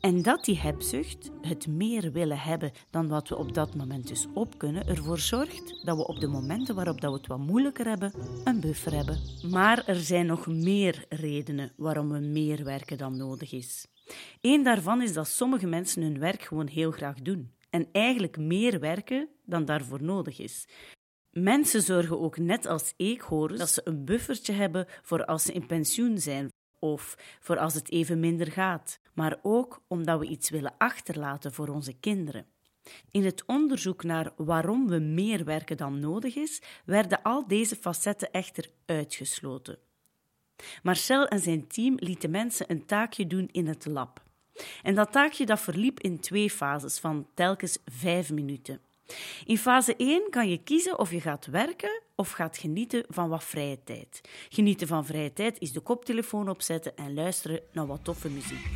En 0.00 0.22
dat 0.22 0.44
die 0.44 0.58
hebzucht, 0.58 1.30
het 1.40 1.66
meer 1.66 2.12
willen 2.12 2.38
hebben 2.38 2.72
dan 2.90 3.08
wat 3.08 3.28
we 3.28 3.36
op 3.36 3.54
dat 3.54 3.74
moment 3.74 4.08
dus 4.08 4.26
op 4.34 4.58
kunnen, 4.58 4.86
ervoor 4.86 5.18
zorgt 5.18 5.84
dat 5.84 5.96
we 5.96 6.06
op 6.06 6.20
de 6.20 6.26
momenten 6.26 6.74
waarop 6.74 7.00
dat 7.00 7.10
we 7.10 7.16
het 7.16 7.26
wat 7.26 7.38
moeilijker 7.38 7.86
hebben, 7.86 8.12
een 8.44 8.60
buffer 8.60 8.92
hebben. 8.92 9.18
Maar 9.50 9.86
er 9.86 10.00
zijn 10.00 10.26
nog 10.26 10.46
meer 10.46 11.04
redenen 11.08 11.72
waarom 11.76 12.08
we 12.08 12.18
meer 12.18 12.64
werken 12.64 12.98
dan 12.98 13.16
nodig 13.16 13.52
is. 13.52 13.86
Eén 14.40 14.62
daarvan 14.62 15.02
is 15.02 15.12
dat 15.12 15.28
sommige 15.28 15.66
mensen 15.66 16.02
hun 16.02 16.18
werk 16.18 16.42
gewoon 16.42 16.66
heel 16.66 16.90
graag 16.90 17.22
doen 17.22 17.52
en 17.70 17.88
eigenlijk 17.92 18.36
meer 18.36 18.80
werken 18.80 19.28
dan 19.44 19.64
daarvoor 19.64 20.02
nodig 20.02 20.38
is. 20.38 20.68
Mensen 21.30 21.82
zorgen 21.82 22.20
ook 22.20 22.38
net 22.38 22.66
als 22.66 22.94
eekhoorns 22.96 23.58
dat 23.58 23.70
ze 23.70 23.80
een 23.84 24.04
buffertje 24.04 24.52
hebben 24.52 24.86
voor 25.02 25.24
als 25.24 25.42
ze 25.42 25.52
in 25.52 25.66
pensioen 25.66 26.18
zijn 26.18 26.48
of 26.78 27.16
voor 27.40 27.58
als 27.58 27.74
het 27.74 27.90
even 27.90 28.20
minder 28.20 28.52
gaat, 28.52 29.00
maar 29.14 29.38
ook 29.42 29.82
omdat 29.86 30.18
we 30.18 30.26
iets 30.26 30.50
willen 30.50 30.74
achterlaten 30.78 31.52
voor 31.52 31.68
onze 31.68 31.92
kinderen. 31.92 32.46
In 33.10 33.24
het 33.24 33.42
onderzoek 33.46 34.02
naar 34.02 34.32
waarom 34.36 34.88
we 34.88 34.98
meer 34.98 35.44
werken 35.44 35.76
dan 35.76 36.00
nodig 36.00 36.36
is, 36.36 36.62
werden 36.84 37.22
al 37.22 37.46
deze 37.46 37.76
facetten 37.76 38.30
echter 38.30 38.70
uitgesloten. 38.86 39.78
Marcel 40.82 41.26
en 41.26 41.40
zijn 41.40 41.66
team 41.66 41.94
lieten 41.98 42.30
mensen 42.30 42.70
een 42.70 42.86
taakje 42.86 43.26
doen 43.26 43.48
in 43.52 43.66
het 43.66 43.86
lab. 43.86 44.22
En 44.82 44.94
dat 44.94 45.12
taakje 45.12 45.46
dat 45.46 45.60
verliep 45.60 46.00
in 46.00 46.20
twee 46.20 46.50
fases 46.50 46.98
van 46.98 47.26
telkens 47.34 47.78
vijf 47.84 48.30
minuten. 48.30 48.80
In 49.44 49.58
fase 49.58 49.96
1 49.96 50.30
kan 50.30 50.48
je 50.48 50.62
kiezen 50.62 50.98
of 50.98 51.10
je 51.10 51.20
gaat 51.20 51.46
werken 51.46 52.02
of 52.14 52.30
gaat 52.30 52.56
genieten 52.58 53.04
van 53.08 53.28
wat 53.28 53.44
vrije 53.44 53.78
tijd. 53.84 54.20
Genieten 54.48 54.86
van 54.86 55.06
vrije 55.06 55.32
tijd 55.32 55.56
is 55.58 55.72
de 55.72 55.80
koptelefoon 55.80 56.48
opzetten 56.48 56.96
en 56.96 57.14
luisteren 57.14 57.60
naar 57.72 57.86
wat 57.86 58.04
toffe 58.04 58.28
muziek. 58.28 58.66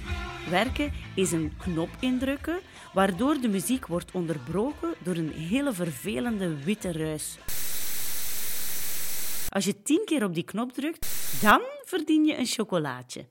Werken 0.51 0.93
is 1.15 1.33
een 1.33 1.53
knop 1.59 1.91
indrukken, 2.01 2.61
waardoor 2.93 3.41
de 3.41 3.49
muziek 3.49 3.87
wordt 3.87 4.12
onderbroken 4.12 4.95
door 5.05 5.15
een 5.15 5.33
hele 5.33 5.73
vervelende 5.73 6.65
witte 6.65 6.93
ruis. 6.93 7.39
Als 9.49 9.65
je 9.65 9.83
tien 9.83 10.03
keer 10.05 10.25
op 10.25 10.35
die 10.35 10.45
knop 10.45 10.73
drukt, 10.73 11.07
dan 11.41 11.61
verdien 11.85 12.25
je 12.25 12.37
een 12.37 12.47
chocolaatje. 12.47 13.27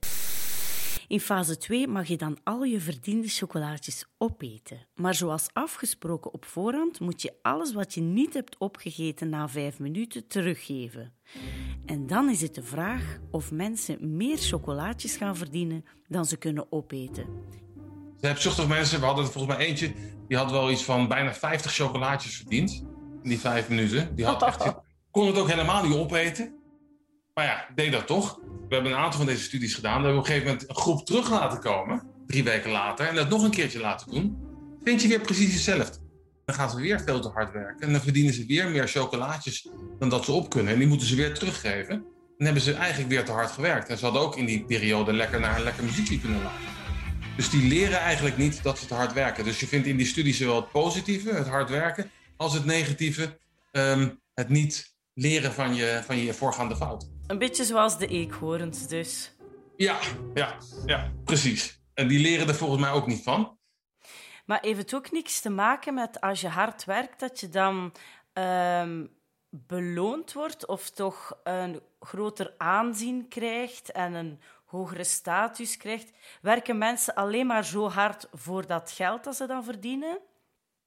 In 1.08 1.20
fase 1.20 1.56
2 1.56 1.88
mag 1.88 2.06
je 2.06 2.16
dan 2.16 2.38
al 2.44 2.62
je 2.62 2.80
verdiende 2.80 3.28
chocolaatjes 3.28 4.04
opeten. 4.18 4.86
Maar 4.94 5.14
zoals 5.14 5.48
afgesproken 5.52 6.32
op 6.32 6.44
voorhand 6.44 7.00
moet 7.00 7.22
je 7.22 7.34
alles 7.42 7.72
wat 7.72 7.94
je 7.94 8.00
niet 8.00 8.34
hebt 8.34 8.58
opgegeten 8.58 9.28
na 9.28 9.48
5 9.48 9.78
minuten 9.78 10.26
teruggeven. 10.26 11.14
En 11.86 12.06
dan 12.06 12.30
is 12.30 12.40
het 12.40 12.54
de 12.54 12.62
vraag 12.62 13.18
of 13.30 13.50
mensen 13.50 14.16
meer 14.16 14.38
chocolaatjes 14.38 15.16
gaan 15.16 15.36
verdienen 15.36 15.84
dan 16.08 16.24
ze 16.24 16.36
kunnen 16.36 16.72
opeten. 16.72 17.26
De 18.20 18.26
hebzuchtige 18.26 18.68
mensen, 18.68 19.00
we 19.00 19.06
hadden 19.06 19.24
er 19.24 19.30
volgens 19.30 19.56
mij 19.56 19.66
eentje, 19.66 19.92
die 20.28 20.36
had 20.36 20.50
wel 20.50 20.70
iets 20.70 20.84
van 20.84 21.08
bijna 21.08 21.34
50 21.34 21.72
chocolaatjes 21.72 22.36
verdiend 22.36 22.84
in 23.22 23.28
die 23.28 23.40
5 23.40 23.68
minuten. 23.68 24.14
Die 24.14 24.24
had 24.24 24.42
echt, 24.42 24.74
kon 25.10 25.26
het 25.26 25.38
ook 25.38 25.48
helemaal 25.48 25.84
niet 25.84 25.96
opeten. 25.96 26.54
Maar 27.34 27.44
ja, 27.44 27.66
deed 27.74 27.92
dat 27.92 28.06
toch. 28.06 28.40
We 28.72 28.78
hebben 28.78 28.96
een 28.96 29.04
aantal 29.04 29.18
van 29.18 29.28
deze 29.28 29.42
studies 29.42 29.74
gedaan. 29.74 30.00
We 30.00 30.02
hebben 30.02 30.18
op 30.18 30.26
een 30.26 30.32
gegeven 30.32 30.50
moment 30.52 30.68
een 30.68 30.74
groep 30.74 31.06
terug 31.06 31.30
laten 31.30 31.60
komen, 31.60 32.02
drie 32.26 32.44
weken 32.44 32.70
later, 32.70 33.06
en 33.06 33.14
dat 33.14 33.28
nog 33.28 33.42
een 33.42 33.50
keertje 33.50 33.80
laten 33.80 34.10
doen. 34.10 34.36
Vind 34.84 35.02
je 35.02 35.08
weer 35.08 35.20
precies 35.20 35.52
hetzelfde. 35.52 35.98
Dan 36.44 36.54
gaan 36.54 36.70
ze 36.70 36.76
weer 36.76 37.00
veel 37.00 37.20
te 37.20 37.28
hard 37.28 37.52
werken. 37.52 37.86
En 37.86 37.92
dan 37.92 38.00
verdienen 38.00 38.34
ze 38.34 38.46
weer 38.46 38.70
meer 38.70 38.88
chocolaatjes 38.88 39.68
dan 39.98 40.08
dat 40.08 40.24
ze 40.24 40.32
op 40.32 40.50
kunnen. 40.50 40.72
En 40.72 40.78
die 40.78 40.88
moeten 40.88 41.06
ze 41.06 41.16
weer 41.16 41.34
teruggeven. 41.34 42.04
Dan 42.36 42.46
hebben 42.46 42.62
ze 42.62 42.72
eigenlijk 42.72 43.10
weer 43.10 43.24
te 43.24 43.32
hard 43.32 43.50
gewerkt. 43.50 43.88
En 43.88 43.98
ze 43.98 44.04
hadden 44.04 44.22
ook 44.22 44.36
in 44.36 44.46
die 44.46 44.64
periode 44.64 45.12
lekker 45.12 45.40
naar 45.40 45.56
een 45.56 45.64
lekker 45.64 45.84
muziekje 45.84 46.20
kunnen 46.20 46.42
laten. 46.42 46.68
Dus 47.36 47.50
die 47.50 47.68
leren 47.68 47.98
eigenlijk 47.98 48.36
niet 48.36 48.62
dat 48.62 48.78
ze 48.78 48.86
te 48.86 48.94
hard 48.94 49.12
werken. 49.12 49.44
Dus 49.44 49.60
je 49.60 49.66
vindt 49.66 49.86
in 49.86 49.96
die 49.96 50.06
studies 50.06 50.38
zowel 50.38 50.56
het 50.56 50.70
positieve, 50.70 51.34
het 51.34 51.48
hard 51.48 51.70
werken, 51.70 52.10
als 52.36 52.54
het 52.54 52.64
negatieve, 52.64 53.38
ehm, 53.70 54.08
het 54.34 54.48
niet 54.48 54.94
leren 55.14 55.52
van 55.52 55.74
je, 55.74 56.02
van 56.06 56.16
je 56.16 56.34
voorgaande 56.34 56.76
fout. 56.76 57.11
Een 57.32 57.38
beetje 57.38 57.64
zoals 57.64 57.98
de 57.98 58.06
eekhoorns 58.06 58.86
dus. 58.86 59.32
Ja, 59.76 59.98
ja, 60.34 60.56
ja, 60.86 61.12
precies. 61.24 61.80
En 61.94 62.08
die 62.08 62.18
leren 62.18 62.48
er 62.48 62.54
volgens 62.54 62.80
mij 62.80 62.90
ook 62.90 63.06
niet 63.06 63.22
van. 63.22 63.58
Maar 64.44 64.58
heeft 64.60 64.78
het 64.78 64.94
ook 64.94 65.10
niks 65.10 65.40
te 65.40 65.50
maken 65.50 65.94
met 65.94 66.20
als 66.20 66.40
je 66.40 66.48
hard 66.48 66.84
werkt, 66.84 67.20
dat 67.20 67.40
je 67.40 67.48
dan 67.48 67.92
ehm, 68.32 69.06
beloond 69.50 70.32
wordt 70.32 70.66
of 70.66 70.90
toch 70.90 71.38
een 71.44 71.82
groter 72.00 72.54
aanzien 72.56 73.28
krijgt 73.28 73.92
en 73.92 74.12
een 74.12 74.40
hogere 74.64 75.04
status 75.04 75.76
krijgt? 75.76 76.12
Werken 76.40 76.78
mensen 76.78 77.14
alleen 77.14 77.46
maar 77.46 77.64
zo 77.64 77.88
hard 77.88 78.28
voor 78.32 78.66
dat 78.66 78.90
geld 78.90 79.24
dat 79.24 79.36
ze 79.36 79.46
dan 79.46 79.64
verdienen? 79.64 80.18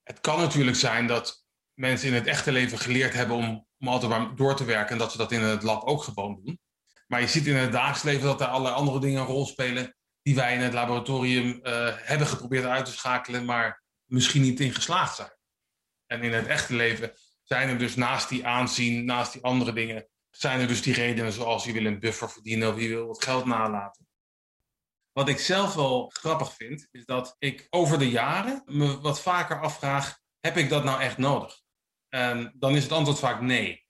Het 0.02 0.20
kan 0.20 0.38
natuurlijk 0.40 0.76
zijn 0.76 1.06
dat 1.06 1.45
mensen 1.76 2.08
in 2.08 2.14
het 2.14 2.26
echte 2.26 2.52
leven 2.52 2.78
geleerd 2.78 3.14
hebben 3.14 3.36
om, 3.36 3.66
om 3.78 3.88
altijd 3.88 4.10
maar 4.10 4.36
door 4.36 4.56
te 4.56 4.64
werken 4.64 4.92
en 4.92 4.98
dat 4.98 5.12
ze 5.12 5.18
dat 5.18 5.32
in 5.32 5.42
het 5.42 5.62
lab 5.62 5.84
ook 5.84 6.02
gewoon 6.02 6.40
doen. 6.44 6.60
Maar 7.06 7.20
je 7.20 7.26
ziet 7.26 7.46
in 7.46 7.56
het 7.56 7.72
dagelijks 7.72 8.02
leven 8.02 8.26
dat 8.26 8.40
er 8.40 8.46
allerlei 8.46 8.74
andere 8.74 9.00
dingen 9.00 9.20
een 9.20 9.26
rol 9.26 9.46
spelen 9.46 9.96
die 10.22 10.34
wij 10.34 10.54
in 10.54 10.60
het 10.60 10.72
laboratorium 10.72 11.60
uh, 11.62 11.94
hebben 11.96 12.26
geprobeerd 12.26 12.64
uit 12.64 12.84
te 12.84 12.92
schakelen, 12.92 13.44
maar 13.44 13.82
misschien 14.04 14.42
niet 14.42 14.60
in 14.60 14.74
geslaagd 14.74 15.16
zijn. 15.16 15.36
En 16.06 16.22
in 16.22 16.32
het 16.32 16.46
echte 16.46 16.74
leven 16.74 17.12
zijn 17.42 17.68
er 17.68 17.78
dus 17.78 17.94
naast 17.94 18.28
die 18.28 18.46
aanzien, 18.46 19.04
naast 19.04 19.32
die 19.32 19.42
andere 19.42 19.72
dingen, 19.72 20.08
zijn 20.30 20.60
er 20.60 20.68
dus 20.68 20.82
die 20.82 20.94
redenen 20.94 21.32
zoals 21.32 21.64
je 21.64 21.72
wil 21.72 21.84
een 21.84 22.00
buffer 22.00 22.30
verdienen 22.30 22.68
of 22.68 22.80
je 22.80 22.88
wil 22.88 23.06
wat 23.06 23.24
geld 23.24 23.44
nalaten. 23.44 24.08
Wat 25.12 25.28
ik 25.28 25.38
zelf 25.38 25.74
wel 25.74 26.10
grappig 26.14 26.54
vind, 26.54 26.88
is 26.90 27.04
dat 27.04 27.36
ik 27.38 27.66
over 27.70 27.98
de 27.98 28.10
jaren 28.10 28.62
me 28.64 29.00
wat 29.00 29.20
vaker 29.20 29.60
afvraag, 29.60 30.18
heb 30.40 30.56
ik 30.56 30.68
dat 30.68 30.84
nou 30.84 31.00
echt 31.00 31.18
nodig? 31.18 31.60
En 32.08 32.54
dan 32.58 32.76
is 32.76 32.82
het 32.82 32.92
antwoord 32.92 33.18
vaak 33.18 33.40
nee. 33.40 33.86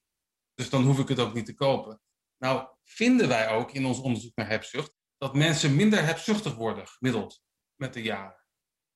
Dus 0.55 0.71
dan 0.71 0.83
hoef 0.83 0.99
ik 0.99 1.09
het 1.09 1.19
ook 1.19 1.35
niet 1.35 1.47
te 1.47 1.55
kopen. 1.55 2.01
Nou, 2.39 2.69
vinden 2.85 3.29
wij 3.29 3.49
ook 3.49 3.73
in 3.73 3.87
ons 3.87 3.99
onderzoek 3.99 4.37
naar 4.37 4.49
hebzucht 4.49 4.93
dat 5.19 5.35
mensen 5.35 5.77
minder 5.77 6.05
hebzuchtig 6.05 6.55
worden 6.55 6.87
gemiddeld 6.87 7.43
met 7.75 7.93
de 7.93 8.03
jaren. 8.03 8.45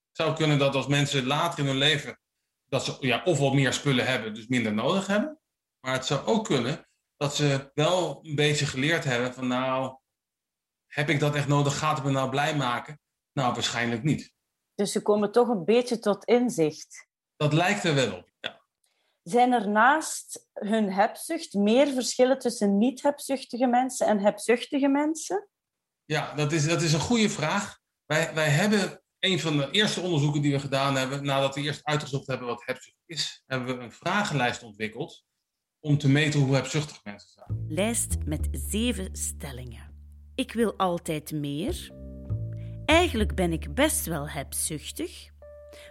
Het 0.09 0.17
zou 0.17 0.37
kunnen 0.37 0.59
dat 0.59 0.75
als 0.75 0.87
mensen 0.87 1.27
later 1.27 1.59
in 1.59 1.67
hun 1.67 1.77
leven 1.77 2.21
dat 2.67 2.85
ze 2.85 2.97
ja, 3.01 3.23
of 3.25 3.39
wat 3.39 3.55
meer 3.55 3.73
spullen 3.73 4.07
hebben, 4.07 4.35
dus 4.35 4.47
minder 4.47 4.75
nodig 4.75 5.07
hebben. 5.07 5.41
Maar 5.81 5.93
het 5.93 6.07
zou 6.07 6.27
ook 6.27 6.45
kunnen 6.45 6.89
dat 7.17 7.35
ze 7.35 7.71
wel 7.75 8.19
een 8.23 8.35
beetje 8.35 8.67
geleerd 8.67 9.05
hebben 9.05 9.35
van 9.35 9.47
nou, 9.47 9.99
heb 10.87 11.09
ik 11.09 11.21
dat 11.21 11.35
echt 11.35 11.49
nodig? 11.49 11.79
Gaat 11.79 11.97
het 11.97 12.07
me 12.07 12.11
nou 12.11 12.31
blij 12.31 12.57
maken? 12.57 13.01
Nou, 13.33 13.53
waarschijnlijk 13.53 14.03
niet. 14.03 14.33
Dus 14.75 14.93
ze 14.93 15.03
komen 15.03 15.33
toch 15.33 15.49
een 15.49 15.65
beetje 15.65 15.99
tot 15.99 16.25
inzicht. 16.25 17.09
Dat 17.37 17.53
lijkt 17.53 17.85
er 17.85 17.95
wel 17.95 18.17
op. 18.17 18.30
Zijn 19.23 19.53
er 19.53 19.69
naast 19.69 20.49
hun 20.53 20.93
hebzucht 20.93 21.55
meer 21.55 21.87
verschillen 21.87 22.39
tussen 22.39 22.79
niet-hebzuchtige 22.79 23.67
mensen 23.67 24.07
en 24.07 24.19
hebzuchtige 24.19 24.89
mensen? 24.89 25.49
Ja, 26.05 26.35
dat 26.35 26.53
is, 26.53 26.67
dat 26.67 26.83
is 26.83 26.93
een 26.93 27.01
goede 27.01 27.31
vraag. 27.31 27.79
Wij, 28.07 28.35
wij 28.35 28.49
hebben 28.49 29.03
een 29.19 29.41
van 29.41 29.57
de 29.57 29.71
eerste 29.71 30.01
onderzoeken 30.01 30.43
die 30.43 30.53
we 30.53 30.61
gedaan 30.61 30.97
hebben, 30.97 31.25
nadat 31.25 31.55
we 31.55 31.61
eerst 31.61 31.85
uitgezocht 31.85 32.27
hebben 32.27 32.47
wat 32.47 32.63
hebzucht 32.65 33.03
is, 33.07 33.43
hebben 33.47 33.77
we 33.77 33.83
een 33.83 33.93
vragenlijst 33.93 34.63
ontwikkeld 34.63 35.25
om 35.81 35.99
te 35.99 36.09
meten 36.09 36.41
hoe 36.41 36.55
hebzuchtig 36.55 37.05
mensen 37.05 37.31
zijn. 37.31 37.65
Lijst 37.69 38.17
met 38.25 38.49
zeven 38.53 39.17
stellingen. 39.17 39.91
Ik 40.35 40.53
wil 40.53 40.75
altijd 40.77 41.33
meer. 41.33 41.91
Eigenlijk 42.85 43.35
ben 43.35 43.53
ik 43.53 43.75
best 43.75 44.07
wel 44.07 44.29
hebzuchtig. 44.29 45.29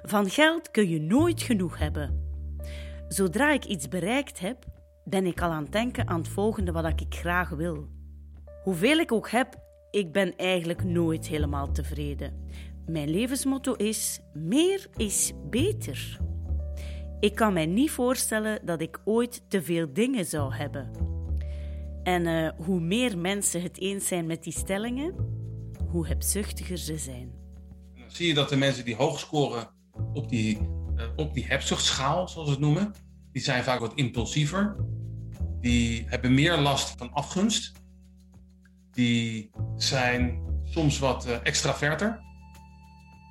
Van 0.01 0.29
geld 0.29 0.71
kun 0.71 0.89
je 0.89 0.99
nooit 0.99 1.41
genoeg 1.41 1.77
hebben. 1.77 2.28
Zodra 3.09 3.51
ik 3.51 3.65
iets 3.65 3.87
bereikt 3.87 4.39
heb, 4.39 4.65
ben 5.03 5.25
ik 5.25 5.41
al 5.41 5.49
aan 5.49 5.63
het 5.63 5.71
denken 5.71 6.07
aan 6.07 6.19
het 6.19 6.27
volgende 6.27 6.71
wat 6.71 6.85
ik 6.85 7.15
graag 7.15 7.49
wil. 7.49 7.87
Hoeveel 8.63 8.97
ik 8.97 9.11
ook 9.11 9.29
heb, 9.29 9.59
ik 9.91 10.11
ben 10.11 10.35
eigenlijk 10.35 10.83
nooit 10.83 11.27
helemaal 11.27 11.71
tevreden. 11.71 12.47
Mijn 12.85 13.09
levensmotto 13.09 13.73
is: 13.73 14.19
meer 14.33 14.87
is 14.95 15.33
beter. 15.49 16.19
Ik 17.19 17.35
kan 17.35 17.53
mij 17.53 17.65
niet 17.65 17.91
voorstellen 17.91 18.65
dat 18.65 18.81
ik 18.81 19.01
ooit 19.05 19.43
te 19.47 19.61
veel 19.61 19.93
dingen 19.93 20.25
zou 20.25 20.53
hebben. 20.53 20.91
En 22.03 22.25
uh, 22.25 22.49
hoe 22.65 22.79
meer 22.79 23.17
mensen 23.17 23.61
het 23.61 23.79
eens 23.79 24.07
zijn 24.07 24.25
met 24.25 24.43
die 24.43 24.53
stellingen, 24.53 25.15
hoe 25.91 26.07
hebzuchtiger 26.07 26.77
ze 26.77 26.97
zijn. 26.97 27.31
Dan 27.95 28.11
zie 28.11 28.27
je 28.27 28.33
dat 28.33 28.49
de 28.49 28.57
mensen 28.57 28.85
die 28.85 28.95
hoog 28.95 29.19
scoren 29.19 29.69
op 30.13 30.29
die, 30.29 30.57
op 31.15 31.33
die 31.33 31.45
hebzuchtschaal, 31.45 32.27
zoals 32.27 32.47
we 32.47 32.53
het 32.53 32.63
noemen, 32.63 32.93
die 33.31 33.41
zijn 33.41 33.63
vaak 33.63 33.79
wat 33.79 33.93
impulsiever. 33.93 34.75
Die 35.61 36.05
hebben 36.07 36.33
meer 36.33 36.57
last 36.57 36.93
van 36.97 37.13
afgunst. 37.13 37.71
Die 38.91 39.51
zijn 39.75 40.41
soms 40.63 40.99
wat 40.99 41.27
uh, 41.27 41.35
extraverter. 41.43 42.19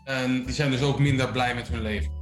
En 0.04 0.44
die 0.44 0.54
zijn 0.54 0.70
dus 0.70 0.82
ook 0.82 0.98
minder 0.98 1.32
blij 1.32 1.54
met 1.54 1.68
hun 1.68 1.82
leven. 1.82 2.12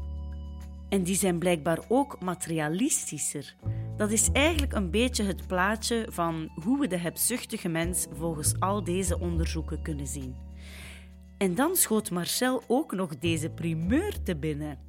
En 0.88 1.02
die 1.02 1.16
zijn 1.16 1.38
blijkbaar 1.38 1.78
ook 1.88 2.20
materialistischer. 2.20 3.54
Dat 3.96 4.10
is 4.10 4.30
eigenlijk 4.32 4.72
een 4.72 4.90
beetje 4.90 5.24
het 5.24 5.46
plaatje 5.46 6.06
van 6.10 6.50
hoe 6.62 6.80
we 6.80 6.86
de 6.86 6.98
hebzuchtige 6.98 7.68
mens 7.68 8.06
volgens 8.12 8.60
al 8.60 8.84
deze 8.84 9.18
onderzoeken 9.18 9.82
kunnen 9.82 10.06
zien. 10.06 10.36
En 11.38 11.54
dan 11.54 11.76
schoot 11.76 12.10
Marcel 12.10 12.62
ook 12.66 12.92
nog 12.92 13.18
deze 13.18 13.50
primeur 13.50 14.22
te 14.22 14.36
binnen. 14.36 14.85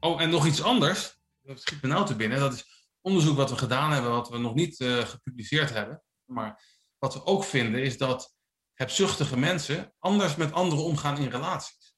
Oh, 0.00 0.20
en 0.20 0.30
nog 0.30 0.46
iets 0.46 0.62
anders. 0.62 1.16
Dat 1.42 1.60
schiet 1.60 1.82
me 1.82 1.88
nou 1.88 2.06
te 2.06 2.16
binnen. 2.16 2.38
Dat 2.38 2.52
is 2.52 2.88
onderzoek 3.00 3.36
wat 3.36 3.50
we 3.50 3.56
gedaan 3.56 3.92
hebben, 3.92 4.10
wat 4.10 4.28
we 4.28 4.38
nog 4.38 4.54
niet 4.54 4.80
uh, 4.80 4.98
gepubliceerd 4.98 5.70
hebben. 5.70 6.02
Maar 6.24 6.62
wat 6.98 7.14
we 7.14 7.24
ook 7.24 7.44
vinden 7.44 7.82
is 7.82 7.98
dat 7.98 8.34
hebzuchtige 8.72 9.36
mensen 9.36 9.94
anders 9.98 10.36
met 10.36 10.52
anderen 10.52 10.84
omgaan 10.84 11.18
in 11.18 11.28
relaties. 11.28 11.94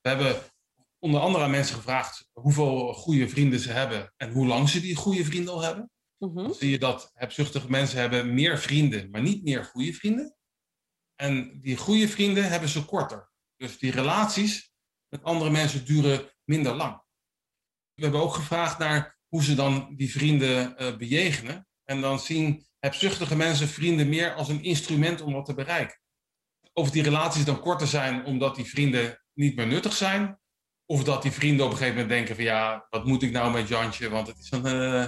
We 0.00 0.08
hebben 0.08 0.42
onder 0.98 1.20
andere 1.20 1.44
aan 1.44 1.50
mensen 1.50 1.76
gevraagd 1.76 2.28
hoeveel 2.32 2.92
goede 2.92 3.28
vrienden 3.28 3.60
ze 3.60 3.72
hebben 3.72 4.12
en 4.16 4.32
hoe 4.32 4.46
lang 4.46 4.68
ze 4.68 4.80
die 4.80 4.96
goede 4.96 5.24
vrienden 5.24 5.52
al 5.54 5.60
hebben. 5.60 5.90
Mhm. 6.18 6.34
Dan 6.34 6.54
zie 6.54 6.70
je 6.70 6.78
dat 6.78 7.10
hebzuchtige 7.14 7.70
mensen 7.70 7.98
hebben 7.98 8.34
meer 8.34 8.58
vrienden, 8.58 9.10
maar 9.10 9.22
niet 9.22 9.42
meer 9.42 9.64
goede 9.64 9.92
vrienden. 9.92 10.36
En 11.14 11.60
die 11.60 11.76
goede 11.76 12.08
vrienden 12.08 12.48
hebben 12.48 12.68
ze 12.68 12.84
korter. 12.84 13.32
Dus 13.56 13.78
die 13.78 13.90
relaties 13.90 14.72
met 15.08 15.24
andere 15.24 15.50
mensen 15.50 15.84
duren 15.84 16.33
minder 16.44 16.74
lang. 16.74 17.02
We 17.94 18.02
hebben 18.02 18.20
ook 18.20 18.34
gevraagd 18.34 18.78
naar 18.78 19.18
hoe 19.28 19.42
ze 19.42 19.54
dan 19.54 19.92
die 19.96 20.12
vrienden 20.12 20.82
uh, 20.82 20.96
bejegenen. 20.96 21.66
En 21.84 22.00
dan 22.00 22.18
zien 22.18 22.66
hebzuchtige 22.78 23.36
mensen 23.36 23.68
vrienden 23.68 24.08
meer 24.08 24.34
als 24.34 24.48
een 24.48 24.62
instrument 24.62 25.20
om 25.20 25.32
wat 25.32 25.44
te 25.44 25.54
bereiken. 25.54 25.98
Of 26.72 26.90
die 26.90 27.02
relaties 27.02 27.44
dan 27.44 27.60
korter 27.60 27.86
zijn 27.86 28.24
omdat 28.24 28.56
die 28.56 28.64
vrienden 28.64 29.22
niet 29.34 29.56
meer 29.56 29.66
nuttig 29.66 29.92
zijn. 29.92 30.38
Of 30.86 31.04
dat 31.04 31.22
die 31.22 31.30
vrienden 31.30 31.64
op 31.64 31.70
een 31.70 31.76
gegeven 31.76 31.98
moment 32.00 32.14
denken 32.14 32.34
van 32.34 32.44
ja, 32.44 32.86
wat 32.90 33.04
moet 33.04 33.22
ik 33.22 33.32
nou 33.32 33.52
met 33.52 33.68
Jantje, 33.68 34.08
want 34.10 34.26
het 34.26 34.38
is 34.38 34.50
een 34.50 34.66
uh, 34.66 35.06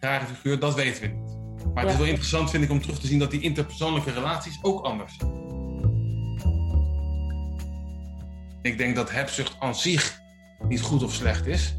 rare 0.00 0.26
figuur, 0.26 0.58
dat 0.58 0.74
weten 0.74 1.02
we 1.02 1.08
niet. 1.08 1.72
Maar 1.74 1.82
het 1.82 1.92
is 1.92 1.98
wel 1.98 2.06
interessant, 2.06 2.50
vind 2.50 2.64
ik, 2.64 2.70
om 2.70 2.80
terug 2.80 2.98
te 2.98 3.06
zien 3.06 3.18
dat 3.18 3.30
die 3.30 3.40
interpersoonlijke 3.40 4.12
relaties 4.12 4.58
ook 4.62 4.84
anders 4.84 5.16
zijn. 5.16 5.42
Ik 8.62 8.78
denk 8.78 8.96
dat 8.96 9.10
hebzucht 9.10 9.60
aan 9.60 9.74
zich 9.74 10.22
niet 10.68 10.80
goed 10.80 11.02
of 11.02 11.12
slecht 11.12 11.46
is. 11.46 11.74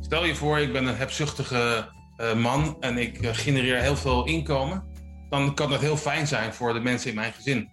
Stel 0.00 0.24
je 0.24 0.34
voor, 0.34 0.58
ik 0.58 0.72
ben 0.72 0.86
een 0.86 0.96
hebzuchtige 0.96 1.88
uh, 2.16 2.34
man 2.34 2.76
en 2.80 2.98
ik 2.98 3.22
uh, 3.22 3.30
genereer 3.32 3.80
heel 3.80 3.96
veel 3.96 4.26
inkomen. 4.26 4.84
Dan 5.28 5.54
kan 5.54 5.70
dat 5.70 5.80
heel 5.80 5.96
fijn 5.96 6.26
zijn 6.26 6.54
voor 6.54 6.72
de 6.72 6.80
mensen 6.80 7.08
in 7.08 7.16
mijn 7.16 7.32
gezin. 7.32 7.68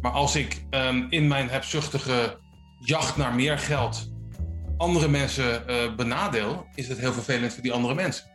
Maar 0.00 0.12
als 0.12 0.36
ik 0.36 0.64
um, 0.70 1.06
in 1.10 1.28
mijn 1.28 1.48
hebzuchtige 1.48 2.38
jacht 2.84 3.16
naar 3.16 3.34
meer 3.34 3.58
geld 3.58 4.16
andere 4.76 5.08
mensen 5.08 5.62
uh, 5.70 5.94
benadeel, 5.94 6.66
is 6.74 6.88
het 6.88 6.98
heel 6.98 7.12
vervelend 7.12 7.52
voor 7.52 7.62
die 7.62 7.72
andere 7.72 7.94
mensen. 7.94 8.26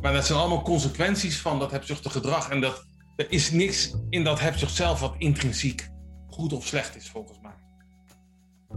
Maar 0.00 0.12
dat 0.12 0.26
zijn 0.26 0.38
allemaal 0.38 0.62
consequenties 0.62 1.40
van 1.40 1.58
dat 1.58 1.70
hebzuchtige 1.70 2.18
gedrag. 2.18 2.48
En 2.48 2.60
dat, 2.60 2.86
er 3.16 3.26
is 3.30 3.50
niks 3.50 3.94
in 4.10 4.24
dat 4.24 4.40
hebzucht 4.40 4.74
zelf 4.74 5.00
wat 5.00 5.14
intrinsiek 5.18 5.88
goed 6.28 6.52
of 6.52 6.66
slecht 6.66 6.96
is, 6.96 7.08
volgens 7.08 7.38
mij. 7.42 7.43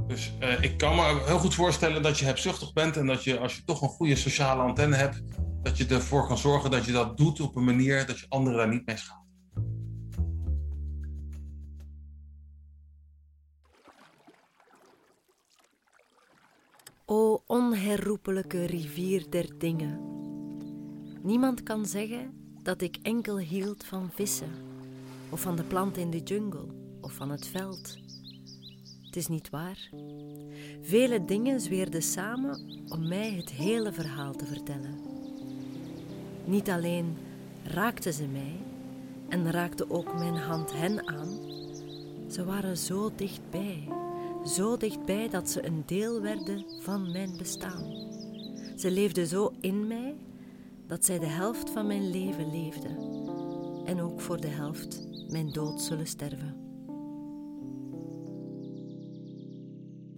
Dus 0.08 0.32
uh, 0.40 0.62
ik 0.62 0.78
kan 0.78 0.96
me 0.96 1.22
heel 1.26 1.40
goed 1.40 1.54
voorstellen 1.54 2.02
dat 2.02 2.20
je 2.20 2.26
hebzuchtig 2.26 2.74
bent 2.74 2.98
en 2.98 3.06
dat 3.06 3.24
je, 3.24 3.40
als 3.40 3.56
je 3.56 3.64
toch 3.64 3.82
een 3.82 3.90
goede 3.90 4.16
sociale 4.16 4.62
antenne 4.62 4.96
hebt, 4.96 5.22
dat 5.62 5.78
je 5.78 5.86
ervoor 5.86 6.28
kan 6.28 6.38
zorgen 6.38 6.72
dat 6.72 6.86
je 6.86 6.92
dat 6.92 7.18
doet 7.18 7.40
op 7.40 7.56
een 7.56 7.64
manier 7.64 8.06
dat 8.06 8.20
je 8.20 8.26
anderen 8.30 8.58
daar 8.58 8.68
niet 8.68 8.86
mee 8.86 8.98
schaadt. 8.98 9.26
O 17.06 17.44
onherroepelijke 17.46 18.66
rivier 18.66 19.30
der 19.30 19.58
dingen. 19.58 20.00
Niemand 21.22 21.64
kan 21.64 21.86
zeggen 21.86 22.34
dat 22.64 22.82
ik 22.82 22.98
enkel 23.02 23.38
hield 23.38 23.84
van 23.84 24.10
vissen, 24.14 24.52
of 25.30 25.42
van 25.42 25.56
de 25.56 25.64
plant 25.64 25.98
in 25.98 26.10
de 26.10 26.20
jungle, 26.20 26.68
of 27.02 27.14
van 27.14 27.30
het 27.30 27.48
veld. 27.48 28.07
Is 29.18 29.28
niet 29.28 29.50
waar. 29.50 29.90
Vele 30.82 31.26
dingen 31.26 31.62
zweerden 31.62 32.02
samen 32.02 32.60
om 32.88 33.08
mij 33.08 33.32
het 33.32 33.50
hele 33.50 33.92
verhaal 33.92 34.34
te 34.34 34.46
vertellen. 34.46 35.00
Niet 36.46 36.70
alleen 36.70 37.18
raakten 37.64 38.14
ze 38.14 38.28
mij 38.28 38.56
en 39.30 39.52
raakte 39.52 39.90
ook 39.90 40.14
mijn 40.14 40.36
hand 40.36 40.74
hen 40.74 41.08
aan, 41.08 41.40
ze 42.32 42.46
waren 42.46 42.78
zo 42.78 43.12
dichtbij 43.16 43.88
zo 44.46 44.78
dichtbij 44.78 45.30
dat 45.30 45.50
ze 45.50 45.66
een 45.66 45.84
deel 45.86 46.22
werden 46.22 46.66
van 46.80 47.12
mijn 47.12 47.38
bestaan. 47.38 47.84
Ze 48.76 48.92
leefden 48.92 49.28
zo 49.28 49.54
in 49.60 49.88
mij 49.88 50.16
dat 50.88 51.06
zij 51.06 51.20
de 51.20 51.26
helft 51.26 51.70
van 51.70 51.88
mijn 51.88 52.10
leven 52.10 52.52
leefden 52.52 52.98
en 53.86 54.02
ook 54.02 54.22
voor 54.22 54.42
de 54.42 54.48
helft 54.48 55.08
mijn 55.30 55.52
dood 55.52 55.82
zullen 55.82 56.08
sterven. 56.08 56.67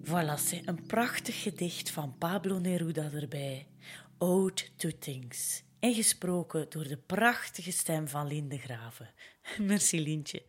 Voilà, 0.10 0.66
een 0.66 0.86
prachtig 0.88 1.42
gedicht 1.42 1.90
van 1.90 2.16
Pablo 2.18 2.60
Neruda 2.60 3.12
erbij. 3.12 3.68
Ode 4.18 4.62
to 4.78 4.90
Things. 5.00 5.64
En 5.80 5.94
gesproken 5.94 6.70
door 6.70 6.84
de 6.88 6.98
prachtige 6.98 7.72
stem 7.72 8.08
van 8.08 8.28
Linde 8.28 8.58
Graven. 8.58 9.14
Merci 9.58 10.02
Lintje. 10.02 10.46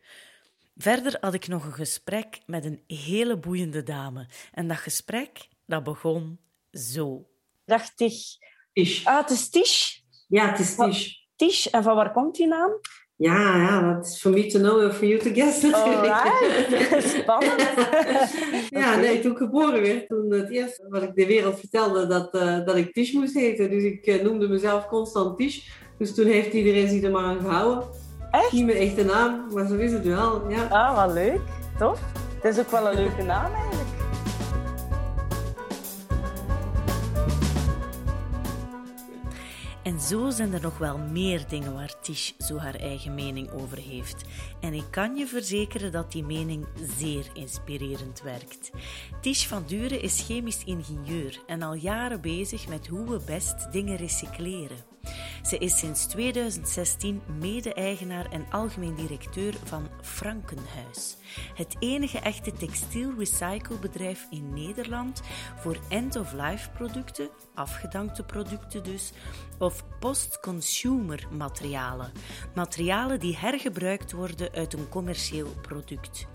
Verder 0.75 1.17
had 1.19 1.33
ik 1.33 1.47
nog 1.47 1.65
een 1.65 1.73
gesprek 1.73 2.39
met 2.45 2.65
een 2.65 2.83
hele 2.87 3.37
boeiende 3.37 3.83
dame. 3.83 4.27
En 4.51 4.67
dat 4.67 4.77
gesprek, 4.77 5.47
dat 5.65 5.83
begon 5.83 6.39
zo. 6.71 7.29
Dag. 7.65 7.81
Ah, 9.03 9.17
het 9.17 9.29
is 9.29 9.49
Tish? 9.49 9.97
Ja, 10.27 10.49
het 10.49 10.59
is 10.59 10.75
Tish. 10.75 11.13
Tish, 11.35 11.65
en 11.65 11.83
van 11.83 11.95
waar 11.95 12.11
komt 12.11 12.35
die 12.35 12.47
naam? 12.47 12.71
Ja, 13.21 13.57
ja, 13.57 13.93
dat 13.93 14.05
is 14.05 14.19
for 14.19 14.31
me 14.31 14.45
to 14.45 14.59
know 14.59 14.81
and 14.83 14.93
for 14.93 15.05
you 15.05 15.19
to 15.19 15.29
guess 15.33 15.63
Alright, 15.73 17.03
spannend. 17.21 17.63
ja, 18.81 18.95
nee, 18.95 19.19
toen 19.19 19.31
ik 19.31 19.37
geboren 19.37 19.81
werd, 19.81 20.07
toen 20.07 20.31
het 20.31 20.49
eerste 20.49 20.85
wat 20.89 21.01
ik 21.01 21.15
de 21.15 21.25
wereld 21.25 21.59
vertelde, 21.59 22.07
dat, 22.07 22.35
uh, 22.35 22.65
dat 22.65 22.75
ik 22.75 22.93
Tish 22.93 23.13
moest 23.13 23.33
heten. 23.33 23.69
Dus 23.69 23.83
ik 23.83 24.07
uh, 24.07 24.23
noemde 24.23 24.47
mezelf 24.47 24.87
constant 24.87 25.37
Tish. 25.37 25.67
Dus 25.97 26.15
toen 26.15 26.25
heeft 26.25 26.53
iedereen 26.53 26.87
zich 26.87 27.03
er 27.03 27.11
maar 27.11 27.23
aan 27.23 27.39
gehouden. 27.39 27.83
Echt? 28.31 28.51
Niet 28.51 28.65
mijn 28.65 28.77
echte 28.77 29.03
naam, 29.03 29.45
maar 29.53 29.67
zo 29.67 29.75
is 29.75 29.91
het 29.91 30.05
wel. 30.05 30.49
Ja. 30.49 30.63
Ah, 30.69 30.95
wat 30.95 31.13
leuk. 31.13 31.39
Tof. 31.77 31.99
Het 32.41 32.57
is 32.57 32.59
ook 32.59 32.71
wel 32.71 32.87
een 32.87 32.95
leuke 32.95 33.23
naam 33.23 33.53
eigenlijk. 33.53 33.80
En 39.91 39.99
zo 40.01 40.29
zijn 40.29 40.53
er 40.53 40.61
nog 40.61 40.77
wel 40.77 40.97
meer 40.97 41.47
dingen 41.47 41.73
waar 41.73 42.01
Tish 42.01 42.31
zo 42.39 42.57
haar 42.57 42.75
eigen 42.75 43.15
mening 43.15 43.51
over 43.51 43.77
heeft. 43.77 44.23
En 44.59 44.73
ik 44.73 44.83
kan 44.89 45.15
je 45.15 45.27
verzekeren 45.27 45.91
dat 45.91 46.11
die 46.11 46.23
mening 46.23 46.67
zeer 46.97 47.25
inspirerend 47.33 48.21
werkt. 48.21 48.71
Tish 49.21 49.45
van 49.45 49.63
Duren 49.67 50.01
is 50.01 50.23
chemisch 50.25 50.63
ingenieur 50.63 51.39
en 51.47 51.61
al 51.61 51.73
jaren 51.73 52.21
bezig 52.21 52.67
met 52.67 52.87
hoe 52.87 53.09
we 53.09 53.21
best 53.25 53.71
dingen 53.71 53.97
recycleren. 53.97 54.90
Ze 55.43 55.57
is 55.57 55.77
sinds 55.77 56.05
2016 56.05 57.21
mede-eigenaar 57.39 58.31
en 58.31 58.45
algemeen 58.49 58.95
directeur 58.95 59.53
van 59.63 59.87
Frankenhuis, 60.01 61.17
het 61.55 61.75
enige 61.79 62.19
echte 62.19 62.51
textiel 62.51 63.13
recyclebedrijf 63.17 64.27
in 64.29 64.53
Nederland 64.53 65.21
voor 65.55 65.79
end-of-life 65.89 66.69
producten, 66.69 67.29
afgedankte 67.53 68.23
producten 68.23 68.83
dus, 68.83 69.11
of 69.59 69.85
post-consumer 69.99 71.27
materialen, 71.31 72.11
materialen 72.55 73.19
die 73.19 73.37
hergebruikt 73.37 74.11
worden 74.11 74.51
uit 74.51 74.73
een 74.73 74.89
commercieel 74.89 75.53
product. 75.61 76.27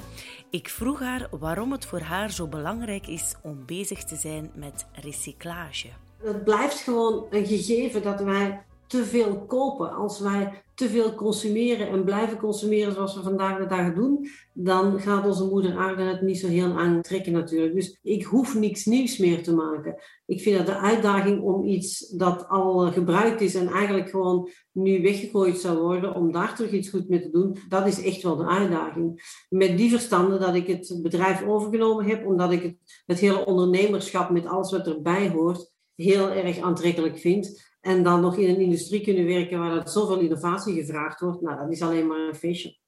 Ik 0.50 0.68
vroeg 0.68 1.00
haar 1.00 1.28
waarom 1.30 1.72
het 1.72 1.86
voor 1.86 2.00
haar 2.00 2.30
zo 2.30 2.48
belangrijk 2.48 3.06
is 3.06 3.34
om 3.42 3.66
bezig 3.66 4.04
te 4.04 4.16
zijn 4.16 4.50
met 4.54 4.86
recyclage. 4.92 5.88
Het 6.22 6.44
blijft 6.44 6.78
gewoon 6.78 7.26
een 7.30 7.46
gegeven 7.46 8.02
dat 8.02 8.20
wij 8.20 8.66
te 8.86 9.04
veel 9.04 9.44
kopen. 9.46 9.94
Als 9.94 10.20
wij 10.20 10.62
te 10.74 10.88
veel 10.88 11.14
consumeren 11.14 11.88
en 11.88 12.04
blijven 12.04 12.38
consumeren 12.38 12.92
zoals 12.92 13.14
we 13.14 13.22
vandaag 13.22 13.58
de 13.58 13.66
dag 13.66 13.94
doen, 13.94 14.28
dan 14.52 15.00
gaat 15.00 15.26
onze 15.26 15.44
moeder 15.44 15.76
aarde 15.76 16.02
het 16.02 16.20
niet 16.20 16.38
zo 16.38 16.46
heel 16.46 16.78
aantrekken 16.78 17.32
natuurlijk. 17.32 17.74
Dus 17.74 17.98
ik 18.02 18.24
hoef 18.24 18.54
niks 18.54 18.84
nieuws 18.84 19.18
meer 19.18 19.42
te 19.42 19.54
maken. 19.54 19.96
Ik 20.26 20.40
vind 20.40 20.56
dat 20.56 20.66
de 20.66 20.78
uitdaging 20.78 21.42
om 21.42 21.64
iets 21.64 22.08
dat 22.08 22.48
al 22.48 22.92
gebruikt 22.92 23.40
is 23.40 23.54
en 23.54 23.68
eigenlijk 23.68 24.10
gewoon 24.10 24.50
nu 24.72 25.02
weggegooid 25.02 25.58
zou 25.58 25.78
worden, 25.78 26.14
om 26.14 26.32
daar 26.32 26.54
terug 26.54 26.70
iets 26.70 26.88
goed 26.88 27.08
mee 27.08 27.20
te 27.20 27.30
doen, 27.30 27.56
dat 27.68 27.86
is 27.86 28.02
echt 28.02 28.22
wel 28.22 28.36
de 28.36 28.46
uitdaging. 28.46 29.22
Met 29.48 29.78
die 29.78 29.90
verstanden 29.90 30.40
dat 30.40 30.54
ik 30.54 30.66
het 30.66 30.98
bedrijf 31.02 31.46
overgenomen 31.46 32.04
heb, 32.04 32.26
omdat 32.26 32.52
ik 32.52 32.62
het, 32.62 32.76
het 33.06 33.18
hele 33.18 33.46
ondernemerschap 33.46 34.30
met 34.30 34.46
alles 34.46 34.70
wat 34.70 34.86
erbij 34.86 35.28
hoort, 35.28 35.74
heel 35.96 36.30
erg 36.30 36.58
aantrekkelijk 36.58 37.18
vind. 37.18 37.64
En 37.80 38.02
dan 38.02 38.20
nog 38.20 38.36
in 38.36 38.48
een 38.48 38.60
industrie 38.60 39.00
kunnen 39.00 39.26
werken 39.26 39.58
waar 39.58 39.76
er 39.76 39.88
zoveel 39.88 40.18
innovatie 40.18 40.74
gevraagd 40.74 41.20
wordt. 41.20 41.40
Nou, 41.40 41.58
dat 41.58 41.70
is 41.70 41.82
alleen 41.82 42.06
maar 42.06 42.18
een 42.18 42.34
feestje. 42.34 42.78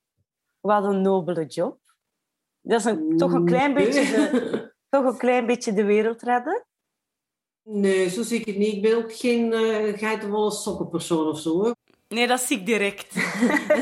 Wat 0.61 0.85
een 0.85 1.03
nobele 1.03 1.47
job. 1.47 1.79
Dat 2.61 2.81
is 2.81 2.85
een, 2.85 3.17
toch, 3.17 3.33
een 3.33 3.45
klein 3.45 3.75
beetje 3.75 4.01
de, 4.01 4.73
toch 4.89 5.05
een 5.05 5.19
klein 5.19 5.47
beetje 5.47 5.73
de 5.73 5.85
wereld 5.85 6.23
redden. 6.23 6.67
Nee, 7.63 8.09
zo 8.09 8.23
zie 8.23 8.41
ik 8.41 8.47
het 8.47 8.57
niet. 8.57 8.75
Ik 8.75 8.83
ben 8.83 8.97
ook 8.97 9.15
geen 9.15 9.53
uh, 9.53 9.99
geitenwolle 9.99 10.51
sokkenpersoon 10.51 11.29
of 11.29 11.41
zo. 11.41 11.51
Hoor. 11.51 11.75
Nee, 12.09 12.27
dat 12.27 12.41
zie 12.41 12.59
ik 12.59 12.67
direct. 12.67 13.15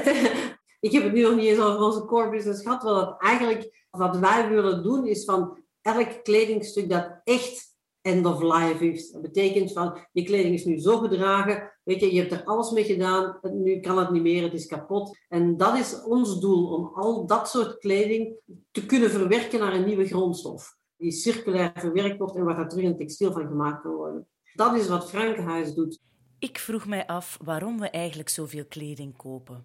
ik 0.87 0.93
heb 0.93 1.03
het 1.03 1.13
nu 1.13 1.23
nog 1.23 1.35
niet 1.35 1.45
eens 1.45 1.61
over 1.61 1.85
onze 1.85 2.05
core 2.05 2.31
business 2.31 2.63
gehad. 2.63 2.83
Wat 2.83 3.21
eigenlijk 3.21 3.87
wat 3.91 4.19
wij 4.19 4.49
willen 4.49 4.83
doen 4.83 5.07
is 5.07 5.25
van 5.25 5.65
elk 5.83 6.25
kledingstuk 6.25 6.89
dat 6.89 7.21
echt 7.25 7.76
end 8.07 8.27
of 8.27 8.43
life 8.43 8.77
heeft. 8.79 9.13
Dat 9.13 9.23
betekent 9.23 9.73
van, 9.73 9.99
je 10.13 10.23
kleding 10.23 10.55
is 10.55 10.65
nu 10.65 10.79
zo 10.79 10.99
gedragen, 10.99 11.73
weet 11.83 12.01
je, 12.01 12.15
je 12.15 12.21
hebt 12.21 12.33
er 12.33 12.45
alles 12.45 12.71
mee 12.71 12.85
gedaan, 12.85 13.39
nu 13.53 13.81
kan 13.81 13.99
het 13.99 14.11
niet 14.11 14.23
meer, 14.23 14.43
het 14.43 14.53
is 14.53 14.67
kapot. 14.67 15.19
En 15.29 15.57
dat 15.57 15.79
is 15.79 16.03
ons 16.03 16.41
doel, 16.41 16.67
om 16.67 16.91
al 16.95 17.27
dat 17.27 17.49
soort 17.49 17.79
kleding 17.79 18.35
te 18.71 18.87
kunnen 18.87 19.11
verwerken 19.11 19.61
naar 19.61 19.75
een 19.75 19.87
nieuwe 19.87 20.07
grondstof. 20.07 20.77
Die 20.97 21.13
circulair 21.13 21.73
verwerkt 21.75 22.19
wordt 22.19 22.37
en 22.37 22.45
waar 22.45 22.59
er 22.59 22.69
terug 22.69 22.85
een 22.85 22.97
textiel 22.97 23.33
van 23.33 23.47
gemaakt 23.47 23.83
kan 23.83 23.95
worden. 23.95 24.29
Dat 24.55 24.77
is 24.77 24.89
wat 24.89 25.09
Frankenhuis 25.09 25.75
doet. 25.75 26.01
Ik 26.39 26.59
vroeg 26.59 26.87
mij 26.87 27.07
af 27.07 27.39
waarom 27.45 27.81
we 27.81 27.91
eigenlijk 27.91 28.29
zoveel 28.29 28.65
kleding 28.65 29.17
kopen 29.17 29.65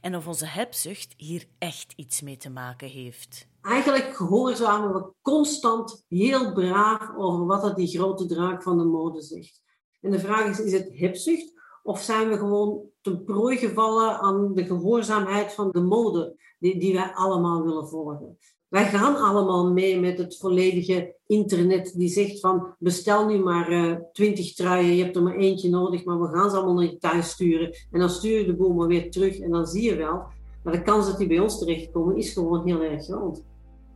en 0.00 0.16
of 0.16 0.26
onze 0.26 0.46
hebzucht 0.46 1.14
hier 1.16 1.46
echt 1.58 1.92
iets 1.96 2.20
mee 2.20 2.36
te 2.36 2.50
maken 2.50 2.88
heeft. 2.88 3.48
Eigenlijk 3.62 4.16
gehoorzamen 4.16 4.92
we 4.92 5.12
constant 5.22 6.04
heel 6.08 6.52
braaf 6.52 7.16
over 7.16 7.46
wat 7.46 7.76
die 7.76 7.86
grote 7.86 8.26
draak 8.26 8.62
van 8.62 8.78
de 8.78 8.84
mode 8.84 9.22
zegt. 9.22 9.62
En 10.00 10.10
de 10.10 10.18
vraag 10.18 10.48
is, 10.50 10.60
is 10.60 10.72
het 10.72 10.98
hebzucht 10.98 11.52
of 11.82 12.00
zijn 12.00 12.28
we 12.28 12.36
gewoon 12.36 12.82
ten 13.00 13.24
prooi 13.24 13.56
gevallen 13.56 14.18
aan 14.18 14.54
de 14.54 14.64
gehoorzaamheid 14.64 15.52
van 15.52 15.70
de 15.70 15.80
mode 15.80 16.36
die, 16.58 16.78
die 16.78 16.94
wij 16.94 17.12
allemaal 17.14 17.62
willen 17.62 17.88
volgen? 17.88 18.38
Wij 18.70 18.84
gaan 18.84 19.16
allemaal 19.16 19.72
mee 19.72 20.00
met 20.00 20.18
het 20.18 20.36
volledige 20.36 21.14
internet 21.26 21.92
die 21.96 22.08
zegt 22.08 22.40
van 22.40 22.74
bestel 22.78 23.26
nu 23.26 23.38
maar 23.38 23.72
uh, 23.72 23.96
twintig 24.12 24.54
truien, 24.54 24.94
je 24.94 25.02
hebt 25.02 25.16
er 25.16 25.22
maar 25.22 25.36
eentje 25.36 25.70
nodig, 25.70 26.04
maar 26.04 26.20
we 26.20 26.28
gaan 26.28 26.50
ze 26.50 26.56
allemaal 26.56 26.74
naar 26.74 26.84
je 26.84 26.98
thuis 26.98 27.30
sturen. 27.30 27.76
En 27.90 28.00
dan 28.00 28.08
stuur 28.08 28.38
je 28.38 28.46
de 28.46 28.56
boel 28.56 28.72
maar 28.72 28.86
weer 28.86 29.10
terug 29.10 29.38
en 29.38 29.50
dan 29.50 29.66
zie 29.66 29.82
je 29.82 29.96
wel. 29.96 30.22
Maar 30.64 30.72
de 30.72 30.82
kans 30.82 31.06
dat 31.06 31.18
die 31.18 31.26
bij 31.26 31.38
ons 31.38 31.58
terechtkomen 31.58 32.16
is 32.16 32.32
gewoon 32.32 32.66
heel 32.66 32.82
erg 32.82 33.04
groot. 33.04 33.42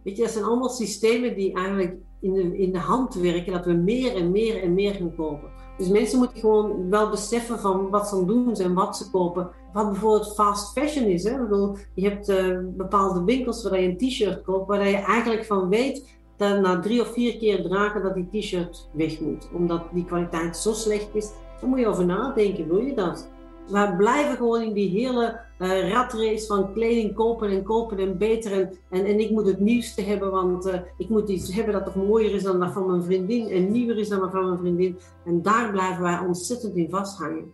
Weet 0.03 0.17
je, 0.17 0.23
dat 0.23 0.33
zijn 0.33 0.45
allemaal 0.45 0.69
systemen 0.69 1.37
die 1.37 1.55
eigenlijk 1.55 1.97
in 2.21 2.33
de, 2.33 2.59
in 2.59 2.73
de 2.73 2.79
hand 2.79 3.15
werken, 3.15 3.53
dat 3.53 3.65
we 3.65 3.73
meer 3.73 4.15
en 4.15 4.31
meer 4.31 4.63
en 4.63 4.75
meer 4.75 4.95
gaan 4.95 5.15
kopen. 5.15 5.51
Dus 5.77 5.89
mensen 5.89 6.19
moeten 6.19 6.41
gewoon 6.41 6.91
wel 6.91 7.11
beseffen 7.11 7.59
van 7.59 7.91
wat 7.91 8.09
ze 8.09 8.25
doen 8.25 8.57
zijn, 8.57 8.75
wat 8.75 8.97
ze 8.97 9.11
kopen. 9.11 9.51
Wat 9.75 9.91
bijvoorbeeld 9.91 10.35
fast 10.35 10.73
fashion 10.73 11.05
is. 11.05 11.25
Hè? 11.25 11.37
Je 11.95 12.09
hebt 12.09 12.29
uh, 12.29 12.59
bepaalde 12.63 13.25
winkels 13.25 13.63
waar 13.63 13.81
je 13.81 13.89
een 13.89 13.97
t-shirt 13.97 14.43
koopt, 14.43 14.69
waar 14.69 14.89
je 14.89 14.97
eigenlijk 14.97 15.45
van 15.45 15.69
weet 15.69 16.17
dat 16.37 16.61
na 16.61 16.81
drie 16.81 17.01
of 17.01 17.13
vier 17.13 17.37
keer 17.37 17.63
dragen 17.63 18.03
dat 18.03 18.15
die 18.15 18.41
t-shirt 18.41 18.89
weg 18.93 19.21
moet. 19.21 19.49
Omdat 19.53 19.83
die 19.93 20.05
kwaliteit 20.05 20.57
zo 20.57 20.73
slecht 20.73 21.09
is. 21.13 21.31
Daar 21.61 21.69
moet 21.69 21.79
je 21.79 21.87
over 21.87 22.07
nadenken, 22.07 22.69
wil 22.69 22.79
je 22.79 22.95
dat? 22.95 23.29
We 23.69 23.95
blijven 23.97 24.37
gewoon 24.37 24.63
in 24.63 24.73
die 24.73 24.89
hele 24.89 25.41
uh, 25.59 25.91
ratrace 25.91 26.47
van 26.47 26.73
kleding 26.73 27.15
kopen 27.15 27.51
en 27.51 27.63
kopen 27.63 27.99
en 27.99 28.19
beter. 28.19 28.53
En, 28.53 28.71
en, 28.91 29.05
en 29.05 29.21
ik 29.21 29.31
moet 29.31 29.47
het 29.47 29.61
nieuwste 29.61 30.03
hebben, 30.03 30.31
want 30.31 30.67
uh, 30.67 30.75
ik 30.99 31.09
moet 31.09 31.29
iets 31.29 31.55
hebben 31.55 31.73
dat 31.73 31.85
toch 31.85 31.97
mooier 31.97 32.35
is 32.35 32.43
dan 32.43 32.61
dat 32.61 32.73
van 32.73 32.87
mijn 32.87 33.03
vriendin 33.03 33.49
en 33.49 33.73
nieuwer 33.73 33.99
is 33.99 34.09
dan 34.09 34.21
dat 34.21 34.31
van 34.31 34.45
mijn 34.45 34.59
vriendin. 34.59 34.99
En 35.25 35.43
daar 35.43 35.71
blijven 35.71 36.03
wij 36.03 36.19
ontzettend 36.19 36.77
in 36.77 36.91
vasthangen. 36.91 37.53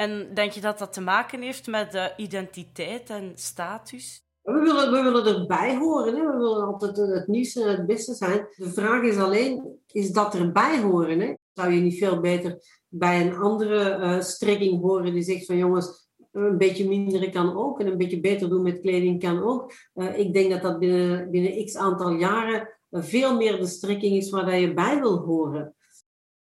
En 0.00 0.34
denk 0.34 0.52
je 0.52 0.60
dat 0.60 0.78
dat 0.78 0.92
te 0.92 1.00
maken 1.00 1.42
heeft 1.42 1.66
met 1.66 2.14
identiteit 2.16 3.10
en 3.10 3.32
status? 3.34 4.22
We 4.42 4.60
willen, 4.60 4.92
we 4.92 5.02
willen 5.02 5.40
erbij 5.40 5.76
horen. 5.76 6.14
Hè? 6.14 6.26
We 6.26 6.36
willen 6.36 6.66
altijd 6.66 6.96
het 6.96 7.26
nieuwste 7.26 7.62
en 7.62 7.68
het 7.68 7.86
beste 7.86 8.14
zijn. 8.14 8.46
De 8.56 8.70
vraag 8.70 9.02
is 9.02 9.16
alleen, 9.16 9.78
is 9.86 10.10
dat 10.12 10.34
erbij 10.34 10.80
horen? 10.80 11.20
Hè? 11.20 11.34
Zou 11.52 11.72
je 11.72 11.80
niet 11.80 11.98
veel 11.98 12.20
beter 12.20 12.62
bij 12.88 13.20
een 13.20 13.36
andere 13.36 13.98
uh, 13.98 14.20
strekking 14.20 14.80
horen 14.80 15.12
die 15.12 15.22
zegt 15.22 15.46
van 15.46 15.56
jongens, 15.56 16.08
een 16.32 16.58
beetje 16.58 16.88
minder 16.88 17.30
kan 17.30 17.56
ook 17.56 17.80
en 17.80 17.86
een 17.86 17.98
beetje 17.98 18.20
beter 18.20 18.48
doen 18.48 18.62
met 18.62 18.80
kleding 18.80 19.20
kan 19.20 19.42
ook. 19.42 19.72
Uh, 19.94 20.18
ik 20.18 20.32
denk 20.32 20.50
dat 20.50 20.62
dat 20.62 20.78
binnen, 20.78 21.30
binnen 21.30 21.64
x 21.64 21.76
aantal 21.76 22.10
jaren 22.10 22.78
veel 22.90 23.36
meer 23.36 23.58
de 23.58 23.66
strekking 23.66 24.16
is 24.16 24.30
waar 24.30 24.58
je 24.58 24.74
bij 24.74 25.00
wil 25.00 25.18
horen. 25.18 25.74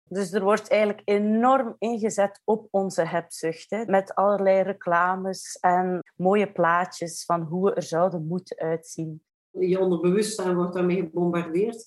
Dus 0.09 0.31
er 0.31 0.43
wordt 0.43 0.69
eigenlijk 0.69 1.01
enorm 1.05 1.75
ingezet 1.79 2.41
op 2.43 2.67
onze 2.71 3.01
hebzucht. 3.01 3.69
Hè? 3.69 3.85
Met 3.85 4.15
allerlei 4.15 4.61
reclames 4.61 5.57
en 5.61 6.03
mooie 6.15 6.51
plaatjes 6.51 7.25
van 7.25 7.41
hoe 7.41 7.69
we 7.69 7.75
er 7.75 7.83
zouden 7.83 8.27
moeten 8.27 8.57
uitzien. 8.57 9.23
Je 9.51 9.79
onderbewustzijn 9.79 10.55
wordt 10.55 10.73
daarmee 10.73 11.01
gebombardeerd. 11.01 11.85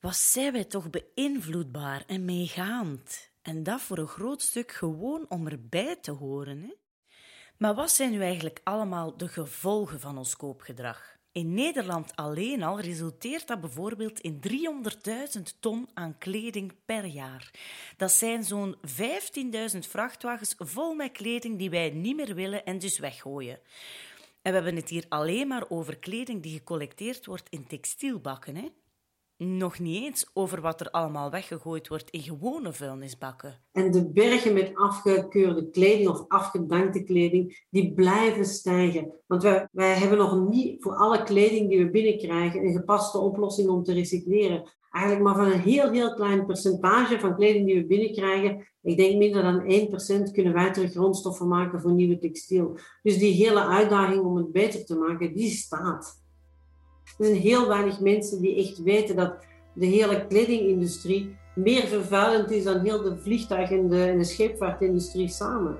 Wat 0.00 0.16
zijn 0.16 0.52
wij 0.52 0.64
toch 0.64 0.90
beïnvloedbaar 0.90 2.04
en 2.06 2.24
meegaand? 2.24 3.30
En 3.42 3.62
dat 3.62 3.80
voor 3.80 3.98
een 3.98 4.06
groot 4.06 4.42
stuk 4.42 4.72
gewoon 4.72 5.26
om 5.28 5.46
erbij 5.46 5.96
te 5.96 6.10
horen. 6.10 6.62
Hè? 6.62 6.74
Maar 7.56 7.74
wat 7.74 7.90
zijn 7.90 8.10
nu 8.10 8.20
eigenlijk 8.20 8.60
allemaal 8.64 9.16
de 9.16 9.28
gevolgen 9.28 10.00
van 10.00 10.18
ons 10.18 10.36
koopgedrag? 10.36 11.18
In 11.32 11.54
Nederland 11.54 12.16
alleen 12.16 12.62
al 12.62 12.80
resulteert 12.80 13.46
dat 13.46 13.60
bijvoorbeeld 13.60 14.20
in 14.20 14.40
300.000 14.48 15.42
ton 15.60 15.88
aan 15.94 16.18
kleding 16.18 16.72
per 16.84 17.04
jaar. 17.04 17.50
Dat 17.96 18.12
zijn 18.12 18.44
zo'n 18.44 18.76
15.000 18.76 19.78
vrachtwagens 19.78 20.54
vol 20.58 20.94
met 20.94 21.12
kleding 21.12 21.58
die 21.58 21.70
wij 21.70 21.90
niet 21.90 22.16
meer 22.16 22.34
willen 22.34 22.64
en 22.64 22.78
dus 22.78 22.98
weggooien. 22.98 23.58
En 24.42 24.52
we 24.52 24.58
hebben 24.58 24.76
het 24.76 24.88
hier 24.88 25.04
alleen 25.08 25.48
maar 25.48 25.64
over 25.68 25.98
kleding 25.98 26.42
die 26.42 26.56
gecollecteerd 26.56 27.26
wordt 27.26 27.48
in 27.48 27.66
textielbakken. 27.66 28.56
Hè? 28.56 28.68
Nog 29.40 29.78
niet 29.78 30.04
eens 30.04 30.30
over 30.32 30.60
wat 30.60 30.80
er 30.80 30.90
allemaal 30.90 31.30
weggegooid 31.30 31.88
wordt 31.88 32.10
in 32.10 32.20
gewone 32.20 32.72
vuilnisbakken. 32.72 33.54
En 33.72 33.90
de 33.90 34.10
bergen 34.10 34.52
met 34.52 34.74
afgekeurde 34.74 35.70
kleding 35.70 36.08
of 36.08 36.24
afgedankte 36.28 37.02
kleding, 37.02 37.66
die 37.70 37.94
blijven 37.94 38.44
stijgen. 38.44 39.12
Want 39.26 39.42
wij, 39.42 39.68
wij 39.72 39.94
hebben 39.94 40.18
nog 40.18 40.48
niet 40.48 40.82
voor 40.82 40.96
alle 40.96 41.22
kleding 41.22 41.68
die 41.68 41.84
we 41.84 41.90
binnenkrijgen 41.90 42.64
een 42.64 42.72
gepaste 42.72 43.18
oplossing 43.18 43.68
om 43.68 43.82
te 43.82 43.92
recycleren. 43.92 44.70
Eigenlijk 44.90 45.24
maar 45.24 45.44
van 45.44 45.52
een 45.52 45.60
heel, 45.60 45.90
heel 45.90 46.14
klein 46.14 46.46
percentage 46.46 47.20
van 47.20 47.34
kleding 47.34 47.66
die 47.66 47.76
we 47.76 47.86
binnenkrijgen, 47.86 48.68
ik 48.82 48.96
denk 48.96 49.16
minder 49.16 49.42
dan 49.42 49.62
1% 50.28 50.32
kunnen 50.32 50.52
wij 50.52 50.72
terug 50.72 50.90
grondstoffen 50.90 51.48
maken 51.48 51.80
voor 51.80 51.92
nieuwe 51.92 52.18
textiel. 52.18 52.78
Dus 53.02 53.18
die 53.18 53.44
hele 53.44 53.64
uitdaging 53.64 54.24
om 54.24 54.36
het 54.36 54.52
beter 54.52 54.84
te 54.84 54.94
maken, 54.94 55.34
die 55.34 55.50
staat. 55.50 56.19
Er 57.20 57.26
zijn 57.26 57.38
heel 57.38 57.68
weinig 57.68 58.00
mensen 58.00 58.40
die 58.40 58.56
echt 58.56 58.82
weten 58.82 59.16
dat 59.16 59.34
de 59.74 59.86
hele 59.86 60.26
kledingindustrie 60.26 61.36
meer 61.54 61.86
vervuilend 61.86 62.50
is 62.50 62.64
dan 62.64 62.80
heel 62.80 63.02
de 63.02 63.16
vliegtuig- 63.16 63.70
en 63.70 63.88
de, 63.88 64.04
en 64.04 64.18
de 64.18 64.24
scheepvaartindustrie 64.24 65.28
samen. 65.28 65.78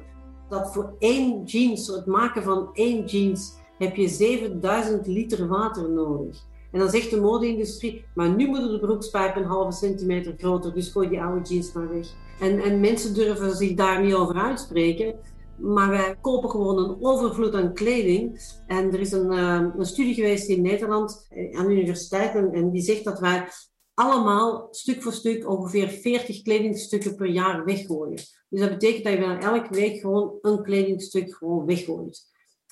Dat 0.48 0.72
voor 0.72 0.94
één 0.98 1.44
jeans, 1.44 1.86
het 1.86 2.06
maken 2.06 2.42
van 2.42 2.70
één 2.72 3.04
jeans, 3.04 3.52
heb 3.78 3.96
je 3.96 4.08
7000 4.08 5.06
liter 5.06 5.48
water 5.48 5.90
nodig. 5.90 6.44
En 6.72 6.78
dan 6.78 6.90
zegt 6.90 7.10
de 7.10 7.20
mode-industrie, 7.20 8.04
maar 8.14 8.30
nu 8.30 8.46
moeten 8.46 8.70
de 8.70 8.78
broekspijpen 8.78 9.42
een 9.42 9.48
halve 9.48 9.76
centimeter 9.76 10.34
groter, 10.36 10.74
dus 10.74 10.88
gooi 10.88 11.08
die 11.08 11.22
oude 11.22 11.48
jeans 11.48 11.72
maar 11.72 11.88
weg. 11.88 12.06
En, 12.40 12.62
en 12.62 12.80
mensen 12.80 13.14
durven 13.14 13.56
zich 13.56 13.74
daar 13.74 14.02
niet 14.02 14.14
over 14.14 14.34
uitspreken. 14.34 15.14
Maar 15.60 15.88
wij 15.88 16.16
kopen 16.20 16.50
gewoon 16.50 16.78
een 16.78 16.96
overvloed 17.04 17.54
aan 17.54 17.74
kleding. 17.74 18.52
En 18.66 18.92
er 18.92 19.00
is 19.00 19.12
een, 19.12 19.32
uh, 19.32 19.66
een 19.76 19.86
studie 19.86 20.14
geweest 20.14 20.48
in 20.48 20.62
Nederland 20.62 21.26
eh, 21.28 21.58
aan 21.58 21.66
de 21.66 22.50
en, 22.52 22.70
die 22.70 22.82
zegt 22.82 23.04
dat 23.04 23.18
wij 23.18 23.48
allemaal 23.94 24.68
stuk 24.70 25.02
voor 25.02 25.12
stuk 25.12 25.48
ongeveer 25.48 25.88
40 25.88 26.42
kledingstukken 26.42 27.14
per 27.14 27.26
jaar 27.26 27.64
weggooien. 27.64 28.22
Dus 28.48 28.60
dat 28.60 28.70
betekent 28.70 29.04
dat 29.04 29.12
je 29.12 29.18
wel 29.18 29.36
elke 29.36 29.74
week 29.74 30.00
gewoon 30.00 30.38
een 30.40 30.62
kledingstuk 30.62 31.36
gewoon 31.36 31.66
weggooit. 31.66 32.28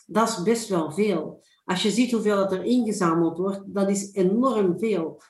Dat 0.07 0.29
is 0.29 0.43
best 0.43 0.69
wel 0.69 0.93
veel. 0.93 1.43
Als 1.65 1.83
je 1.83 1.91
ziet 1.91 2.13
hoeveel 2.13 2.37
dat 2.37 2.53
er 2.53 2.65
ingezameld 2.65 3.39
wordt, 3.39 3.61
dat 3.67 3.91
is 3.91 4.13
enorm 4.13 4.79
veel. 4.79 5.23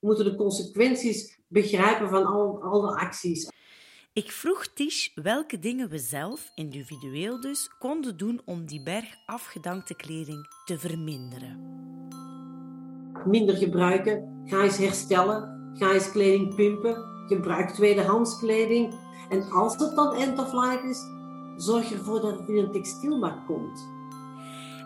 We 0.00 0.06
moeten 0.06 0.24
de 0.24 0.34
consequenties 0.34 1.40
begrijpen 1.46 2.08
van 2.08 2.26
al, 2.26 2.62
al 2.62 2.80
de 2.80 2.96
acties. 2.96 3.50
Ik 4.18 4.32
vroeg 4.32 4.66
Tish 4.66 5.08
welke 5.14 5.58
dingen 5.58 5.88
we 5.88 5.98
zelf, 5.98 6.50
individueel 6.54 7.40
dus, 7.40 7.70
konden 7.78 8.16
doen 8.16 8.40
om 8.44 8.66
die 8.66 8.82
berg 8.82 9.16
afgedankte 9.26 9.94
kleding 9.94 10.46
te 10.64 10.78
verminderen. 10.78 11.58
Minder 13.24 13.56
gebruiken, 13.56 14.42
ga 14.44 14.62
eens 14.62 14.76
herstellen, 14.76 15.72
ga 15.74 15.92
eens 15.92 16.10
kleding 16.10 16.54
pimpen, 16.54 17.04
gebruik 17.28 17.70
tweedehands 17.70 18.38
kleding. 18.38 18.94
En 19.28 19.50
als 19.50 19.76
het 19.76 19.96
dan 19.96 20.14
end 20.14 20.38
of 20.38 20.52
life 20.52 20.88
is, 20.88 21.00
zorg 21.64 21.92
ervoor 21.92 22.20
dat 22.20 22.38
het 22.38 22.48
in 22.48 22.56
een 22.56 22.72
textielbak 22.72 23.46
komt. 23.46 23.88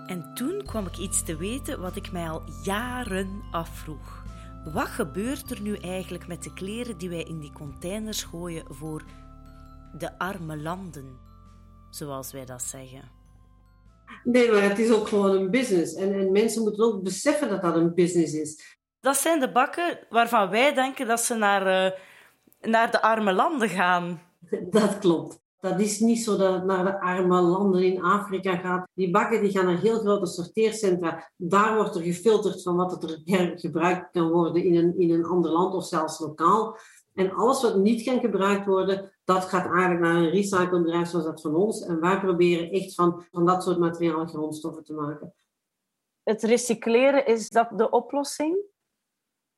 En 0.07 0.31
toen 0.35 0.62
kwam 0.66 0.87
ik 0.87 0.99
iets 0.99 1.25
te 1.25 1.37
weten 1.37 1.81
wat 1.81 1.97
ik 1.97 2.12
mij 2.12 2.29
al 2.29 2.42
jaren 2.62 3.42
afvroeg. 3.51 4.23
Wat 4.64 4.88
gebeurt 4.88 5.51
er 5.51 5.61
nu 5.61 5.77
eigenlijk 5.77 6.27
met 6.27 6.42
de 6.42 6.53
kleren 6.53 6.99
die 6.99 7.09
wij 7.09 7.23
in 7.23 7.38
die 7.38 7.53
containers 7.53 8.23
gooien 8.23 8.64
voor 8.68 9.03
de 9.98 10.18
arme 10.18 10.57
landen, 10.57 11.18
zoals 11.90 12.33
wij 12.33 12.44
dat 12.44 12.62
zeggen? 12.62 13.11
Nee, 14.24 14.50
maar 14.50 14.62
het 14.62 14.78
is 14.78 14.92
ook 14.92 15.09
gewoon 15.09 15.31
een 15.31 15.50
business. 15.50 15.94
En, 15.94 16.12
en 16.12 16.33
mensen 16.33 16.62
moeten 16.62 16.85
ook 16.85 17.02
beseffen 17.02 17.48
dat 17.48 17.62
dat 17.62 17.76
een 17.76 17.94
business 17.94 18.35
is. 18.35 18.78
Dat 19.00 19.16
zijn 19.16 19.40
de 19.40 19.52
bakken 19.52 19.98
waarvan 20.09 20.50
wij 20.50 20.74
denken 20.74 21.07
dat 21.07 21.20
ze 21.20 21.35
naar, 21.35 21.92
uh, 21.92 21.98
naar 22.61 22.90
de 22.90 23.02
arme 23.02 23.33
landen 23.33 23.68
gaan. 23.68 24.22
Dat 24.70 24.98
klopt. 24.98 25.40
Dat 25.61 25.81
is 25.81 26.00
niet 26.00 26.18
zo 26.18 26.37
dat 26.37 26.55
het 26.55 26.64
naar 26.64 26.85
de 26.85 27.00
arme 27.00 27.40
landen 27.40 27.85
in 27.85 28.02
Afrika 28.02 28.57
gaat. 28.57 28.88
Die 28.94 29.11
bakken 29.11 29.40
die 29.40 29.50
gaan 29.50 29.64
naar 29.64 29.81
heel 29.81 29.98
grote 29.98 30.26
sorteercentra. 30.26 31.31
Daar 31.37 31.76
wordt 31.76 31.94
er 31.94 32.02
gefilterd 32.02 32.62
van 32.62 32.76
wat 32.76 33.02
er 33.02 33.20
gebruikt 33.59 34.11
kan 34.11 34.31
worden 34.31 34.64
in 34.64 34.76
een, 34.76 34.98
in 34.98 35.11
een 35.11 35.24
ander 35.24 35.50
land 35.50 35.74
of 35.74 35.85
zelfs 35.85 36.18
lokaal. 36.18 36.78
En 37.14 37.33
alles 37.33 37.62
wat 37.62 37.77
niet 37.77 38.03
kan 38.05 38.20
gebruikt 38.20 38.66
worden, 38.66 39.12
dat 39.25 39.44
gaat 39.44 39.64
eigenlijk 39.64 40.01
naar 40.01 40.16
een 40.16 40.31
recyclebedrijf 40.31 41.09
zoals 41.09 41.25
dat 41.25 41.40
van 41.40 41.55
ons. 41.55 41.85
En 41.85 42.01
wij 42.01 42.20
proberen 42.20 42.70
echt 42.70 42.94
van, 42.94 43.25
van 43.31 43.46
dat 43.46 43.62
soort 43.62 43.79
materialen 43.79 44.29
grondstoffen 44.29 44.85
te 44.85 44.94
maken. 44.94 45.35
Het 46.22 46.42
recycleren, 46.42 47.27
is 47.27 47.48
dat 47.48 47.68
de 47.77 47.90
oplossing? 47.90 48.59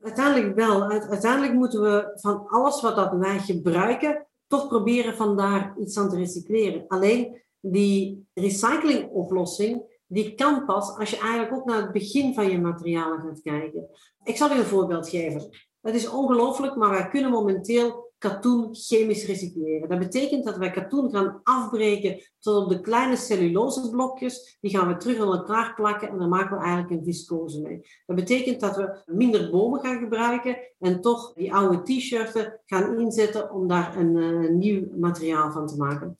Uiteindelijk 0.00 0.54
wel. 0.54 0.82
Uiteindelijk 0.90 1.52
moeten 1.52 1.82
we 1.82 2.10
van 2.14 2.46
alles 2.48 2.80
wat 2.80 2.96
dat 2.96 3.12
wij 3.12 3.38
gebruiken, 3.38 4.26
toch 4.46 4.68
proberen 4.68 5.14
vandaar 5.14 5.74
iets 5.78 5.98
aan 5.98 6.08
te 6.08 6.16
recycleren. 6.16 6.84
Alleen 6.88 7.42
die 7.60 8.28
recyclingoplossing, 8.34 10.00
die 10.06 10.34
kan 10.34 10.64
pas 10.64 10.96
als 10.98 11.10
je 11.10 11.18
eigenlijk 11.18 11.52
ook 11.52 11.64
naar 11.64 11.82
het 11.82 11.92
begin 11.92 12.34
van 12.34 12.50
je 12.50 12.60
materialen 12.60 13.20
gaat 13.20 13.42
kijken. 13.42 13.88
Ik 14.24 14.36
zal 14.36 14.50
u 14.50 14.58
een 14.58 14.64
voorbeeld 14.64 15.08
geven. 15.08 15.50
Het 15.84 15.94
is 15.94 16.08
ongelooflijk, 16.08 16.76
maar 16.76 16.90
wij 16.90 17.08
kunnen 17.08 17.30
momenteel 17.30 18.12
katoen 18.18 18.68
chemisch 18.72 19.26
recycleren. 19.26 19.88
Dat 19.88 19.98
betekent 19.98 20.44
dat 20.44 20.56
wij 20.56 20.70
katoen 20.70 21.10
gaan 21.10 21.40
afbreken 21.42 22.20
tot 22.40 22.62
op 22.62 22.68
de 22.68 22.80
kleine 22.80 23.16
celluloseblokjes. 23.16 24.58
Die 24.60 24.70
gaan 24.70 24.88
we 24.88 24.96
terug 24.96 25.20
aan 25.20 25.32
elkaar 25.32 25.74
plakken 25.74 26.08
en 26.08 26.18
dan 26.18 26.28
maken 26.28 26.56
we 26.56 26.62
eigenlijk 26.62 26.90
een 26.90 27.04
viscose 27.04 27.60
mee. 27.60 27.80
Dat 28.06 28.16
betekent 28.16 28.60
dat 28.60 28.76
we 28.76 29.02
minder 29.06 29.50
bomen 29.50 29.80
gaan 29.80 29.98
gebruiken 29.98 30.56
en 30.78 31.00
toch 31.00 31.32
die 31.32 31.54
oude 31.54 31.82
t-shirts 31.82 32.48
gaan 32.66 33.00
inzetten 33.00 33.52
om 33.52 33.68
daar 33.68 33.96
een, 33.96 34.16
een 34.16 34.44
eh, 34.44 34.50
nieuw 34.50 34.86
materiaal 34.96 35.52
van 35.52 35.66
te 35.66 35.76
maken. 35.76 36.16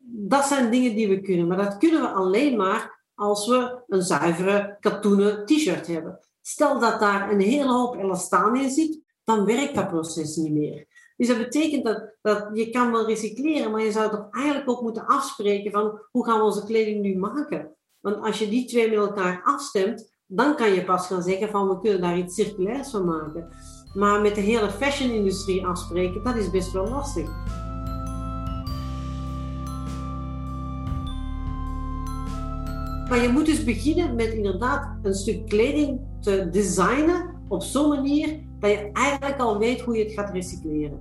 Dat 0.00 0.44
zijn 0.44 0.70
dingen 0.70 0.94
die 0.94 1.08
we 1.08 1.20
kunnen, 1.20 1.46
maar 1.46 1.56
dat 1.56 1.78
kunnen 1.78 2.00
we 2.00 2.08
alleen 2.08 2.56
maar 2.56 3.04
als 3.14 3.46
we 3.46 3.82
een 3.86 4.02
zuivere 4.02 4.76
katoenen 4.80 5.46
t-shirt 5.46 5.86
hebben. 5.86 6.18
Stel 6.40 6.78
dat 6.78 7.00
daar 7.00 7.32
een 7.32 7.40
hele 7.40 7.72
hoop 7.72 7.96
elastaan 7.96 8.56
in 8.56 8.70
zit, 8.70 9.06
dan 9.28 9.44
werkt 9.44 9.74
dat 9.74 9.88
proces 9.88 10.36
niet 10.36 10.52
meer. 10.52 10.86
Dus 11.16 11.28
dat 11.28 11.38
betekent 11.38 11.84
dat, 11.84 12.16
dat 12.22 12.48
je 12.52 12.70
kan 12.70 12.92
wel 12.92 13.06
recycleren, 13.06 13.70
maar 13.70 13.82
je 13.82 13.92
zou 13.92 14.10
toch 14.10 14.26
eigenlijk 14.30 14.70
ook 14.70 14.82
moeten 14.82 15.06
afspreken 15.06 15.72
van 15.72 16.00
hoe 16.10 16.24
gaan 16.24 16.38
we 16.38 16.44
onze 16.44 16.64
kleding 16.64 17.00
nu 17.00 17.16
maken? 17.16 17.76
Want 18.00 18.16
als 18.16 18.38
je 18.38 18.48
die 18.48 18.64
twee 18.64 18.88
met 18.88 18.98
elkaar 18.98 19.40
afstemt, 19.44 20.16
dan 20.26 20.56
kan 20.56 20.72
je 20.72 20.84
pas 20.84 21.06
gaan 21.06 21.22
zeggen 21.22 21.48
van 21.48 21.68
we 21.68 21.78
kunnen 21.78 22.00
daar 22.00 22.18
iets 22.18 22.34
circulairs 22.34 22.90
van 22.90 23.04
maken. 23.04 23.48
Maar 23.94 24.20
met 24.20 24.34
de 24.34 24.40
hele 24.40 24.70
fashion-industrie 24.70 25.66
afspreken, 25.66 26.24
dat 26.24 26.36
is 26.36 26.50
best 26.50 26.72
wel 26.72 26.88
lastig. 26.88 27.28
Maar 33.08 33.22
je 33.22 33.28
moet 33.32 33.46
dus 33.46 33.64
beginnen 33.64 34.14
met 34.14 34.32
inderdaad 34.32 34.98
een 35.02 35.14
stuk 35.14 35.46
kleding 35.48 36.00
te 36.20 36.48
designen 36.50 37.36
op 37.48 37.62
zo'n 37.62 37.88
manier 37.88 38.46
dat 38.58 38.70
je 38.70 38.90
eigenlijk 38.92 39.40
al 39.40 39.58
weet 39.58 39.80
hoe 39.80 39.96
je 39.96 40.04
het 40.04 40.12
gaat 40.12 40.32
recycleren. 40.32 41.00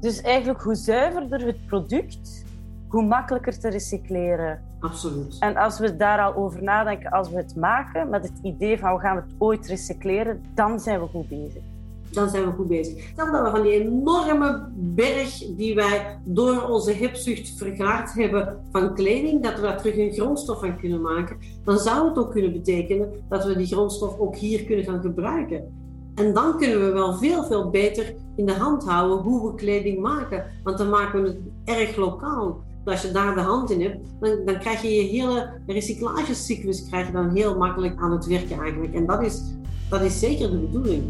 Dus 0.00 0.20
eigenlijk 0.20 0.62
hoe 0.62 0.74
zuiverder 0.74 1.46
het 1.46 1.66
product, 1.66 2.44
hoe 2.88 3.04
makkelijker 3.04 3.58
te 3.58 3.68
recycleren. 3.68 4.62
Absoluut. 4.80 5.36
En 5.40 5.56
als 5.56 5.78
we 5.78 5.96
daar 5.96 6.20
al 6.20 6.34
over 6.34 6.62
nadenken, 6.62 7.10
als 7.10 7.30
we 7.30 7.36
het 7.36 7.56
maken 7.56 8.08
met 8.08 8.22
het 8.22 8.38
idee 8.42 8.78
van 8.78 8.94
we 8.94 9.00
gaan 9.00 9.16
het 9.16 9.24
ooit 9.38 9.66
recycleren, 9.66 10.42
dan 10.54 10.80
zijn 10.80 11.00
we 11.00 11.06
goed 11.06 11.28
bezig. 11.28 11.62
Dan 12.10 12.28
zijn 12.28 12.44
we 12.44 12.50
goed 12.50 12.68
bezig. 12.68 13.08
Stel 13.12 13.32
dat 13.32 13.42
we 13.44 13.50
van 13.50 13.62
die 13.62 13.72
enorme 13.72 14.68
berg 14.74 15.44
die 15.56 15.74
wij 15.74 16.18
door 16.24 16.62
onze 16.62 16.92
hebzucht 16.92 17.48
vergaard 17.56 18.14
hebben 18.14 18.58
van 18.70 18.94
kleding, 18.94 19.42
dat 19.42 19.54
we 19.54 19.60
daar 19.60 19.78
terug 19.78 19.96
een 19.96 20.12
grondstof 20.12 20.60
van 20.60 20.76
kunnen 20.76 21.00
maken, 21.00 21.36
dan 21.64 21.78
zou 21.78 22.08
het 22.08 22.18
ook 22.18 22.30
kunnen 22.30 22.52
betekenen 22.52 23.10
dat 23.28 23.44
we 23.44 23.56
die 23.56 23.66
grondstof 23.66 24.18
ook 24.18 24.36
hier 24.36 24.64
kunnen 24.64 24.84
gaan 24.84 25.00
gebruiken. 25.00 25.85
En 26.16 26.34
dan 26.34 26.58
kunnen 26.58 26.80
we 26.80 26.92
wel 26.92 27.14
veel, 27.14 27.44
veel 27.44 27.70
beter 27.70 28.14
in 28.36 28.46
de 28.46 28.52
hand 28.52 28.84
houden 28.84 29.18
hoe 29.18 29.50
we 29.50 29.54
kleding 29.54 30.00
maken. 30.00 30.44
Want 30.62 30.78
dan 30.78 30.88
maken 30.88 31.22
we 31.22 31.28
het 31.28 31.38
erg 31.78 31.96
lokaal. 31.96 32.64
Als 32.84 33.02
je 33.02 33.10
daar 33.10 33.34
de 33.34 33.40
hand 33.40 33.70
in 33.70 33.82
hebt, 33.82 33.98
dan, 34.20 34.44
dan 34.44 34.58
krijg 34.58 34.82
je 34.82 34.94
je 34.94 35.02
hele 35.02 35.60
recyclagecyclus 35.66 36.86
krijg 36.88 37.06
je 37.06 37.12
dan 37.12 37.30
heel 37.30 37.56
makkelijk 37.56 38.00
aan 38.00 38.12
het 38.12 38.26
werken 38.26 38.60
eigenlijk. 38.60 38.94
En 38.94 39.06
dat 39.06 39.22
is, 39.22 39.42
dat 39.90 40.00
is 40.00 40.18
zeker 40.18 40.50
de 40.50 40.58
bedoeling. 40.58 41.04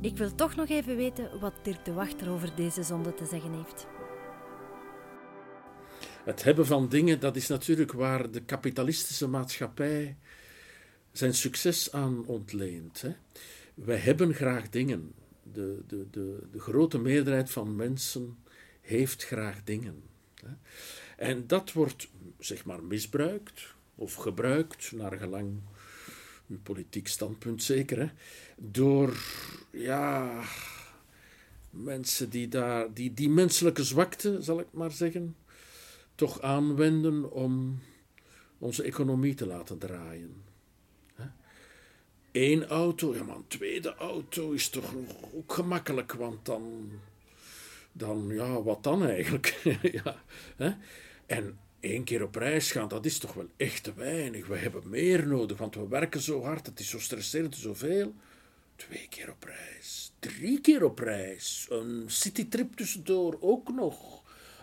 Ik 0.00 0.16
wil 0.16 0.34
toch 0.34 0.56
nog 0.56 0.68
even 0.68 0.96
weten 0.96 1.28
wat 1.40 1.52
Dirk 1.62 1.84
de 1.84 1.92
Wachter 1.92 2.30
over 2.30 2.50
deze 2.54 2.82
zonde 2.82 3.14
te 3.14 3.24
zeggen 3.24 3.52
heeft. 3.52 3.86
Het 6.24 6.44
hebben 6.44 6.66
van 6.66 6.88
dingen, 6.88 7.20
dat 7.20 7.36
is 7.36 7.48
natuurlijk 7.48 7.92
waar 7.92 8.30
de 8.30 8.40
kapitalistische 8.40 9.28
maatschappij 9.28 10.16
zijn 11.18 11.34
succes 11.34 11.92
aan 11.92 12.26
ontleent. 12.26 13.00
Hè. 13.00 13.14
Wij 13.74 13.96
hebben 13.96 14.34
graag 14.34 14.68
dingen. 14.70 15.12
De, 15.52 15.82
de, 15.86 16.06
de, 16.10 16.38
de 16.52 16.60
grote 16.60 16.98
meerderheid 16.98 17.50
van 17.50 17.76
mensen 17.76 18.38
heeft 18.80 19.24
graag 19.24 19.64
dingen. 19.64 20.02
Hè. 20.34 20.52
En 21.16 21.46
dat 21.46 21.72
wordt 21.72 22.08
zeg 22.38 22.64
maar 22.64 22.82
misbruikt 22.82 23.74
of 23.94 24.14
gebruikt, 24.14 24.92
naar 24.92 25.18
gelang 25.18 25.60
uw 26.48 26.58
politiek 26.62 27.08
standpunt 27.08 27.62
zeker, 27.62 27.98
hè, 27.98 28.08
door 28.56 29.16
ja, 29.70 30.42
mensen 31.70 32.30
die, 32.30 32.48
daar, 32.48 32.94
die 32.94 33.14
die 33.14 33.28
menselijke 33.28 33.84
zwakte, 33.84 34.42
zal 34.42 34.60
ik 34.60 34.66
maar 34.70 34.92
zeggen, 34.92 35.36
toch 36.14 36.40
aanwenden 36.40 37.30
om 37.30 37.80
onze 38.58 38.82
economie 38.82 39.34
te 39.34 39.46
laten 39.46 39.78
draaien. 39.78 40.47
Eén 42.38 42.66
auto, 42.66 43.14
ja 43.14 43.22
maar 43.22 43.36
een 43.36 43.48
tweede 43.48 43.94
auto 43.94 44.50
is 44.50 44.68
toch 44.68 44.94
ook 45.34 45.52
gemakkelijk, 45.52 46.12
want 46.12 46.44
dan, 46.44 46.90
dan 47.92 48.28
ja, 48.28 48.62
wat 48.62 48.82
dan 48.82 49.06
eigenlijk? 49.06 49.46
ja, 50.04 50.22
hè? 50.56 50.70
En 51.26 51.58
één 51.80 52.04
keer 52.04 52.22
op 52.22 52.34
reis 52.34 52.70
gaan, 52.72 52.88
dat 52.88 53.04
is 53.04 53.18
toch 53.18 53.32
wel 53.32 53.48
echt 53.56 53.82
te 53.82 53.94
weinig. 53.94 54.46
We 54.46 54.56
hebben 54.56 54.88
meer 54.88 55.26
nodig, 55.26 55.58
want 55.58 55.74
we 55.74 55.88
werken 55.88 56.20
zo 56.20 56.42
hard, 56.42 56.66
het 56.66 56.80
is 56.80 56.88
zo 56.88 56.98
stresserend, 56.98 57.56
zoveel. 57.56 58.14
Twee 58.76 59.06
keer 59.10 59.30
op 59.30 59.44
reis, 59.44 60.12
drie 60.18 60.60
keer 60.60 60.84
op 60.84 60.98
reis, 60.98 61.66
een 61.70 62.04
citytrip 62.06 62.76
tussendoor 62.76 63.36
ook 63.40 63.72
nog. 63.72 64.22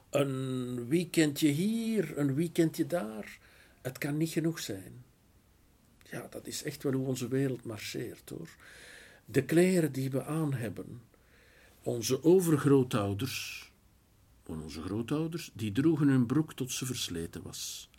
Een 0.09 0.88
weekendje 0.88 1.47
hier, 1.47 2.17
een 2.17 2.35
weekendje 2.35 2.88
daar. 2.88 3.39
Het 3.81 3.97
kan 3.97 4.17
niet 4.17 4.29
genoeg 4.29 4.59
zijn. 4.59 5.05
Ja, 6.12 6.28
dat 6.30 6.48
is 6.48 6.63
echt 6.63 6.84
wel 6.84 6.94
hoe 6.94 7.08
onze 7.08 7.28
wereld 7.28 7.65
marcheert 7.65 8.30
hoor. 8.30 8.50
De 9.26 9.44
kleren 9.46 9.91
die 9.91 10.10
we 10.10 10.24
aan 10.24 10.54
hebben, 10.54 11.02
onze 11.84 12.24
overgrootouders, 12.24 13.72
onze 14.46 14.82
grootouders, 14.82 15.52
die 15.54 15.72
droegen 15.72 16.08
hun 16.08 16.26
broek 16.26 16.54
tot 16.54 16.72
ze 16.72 16.86
versleten 16.86 17.41
was. 17.41 17.89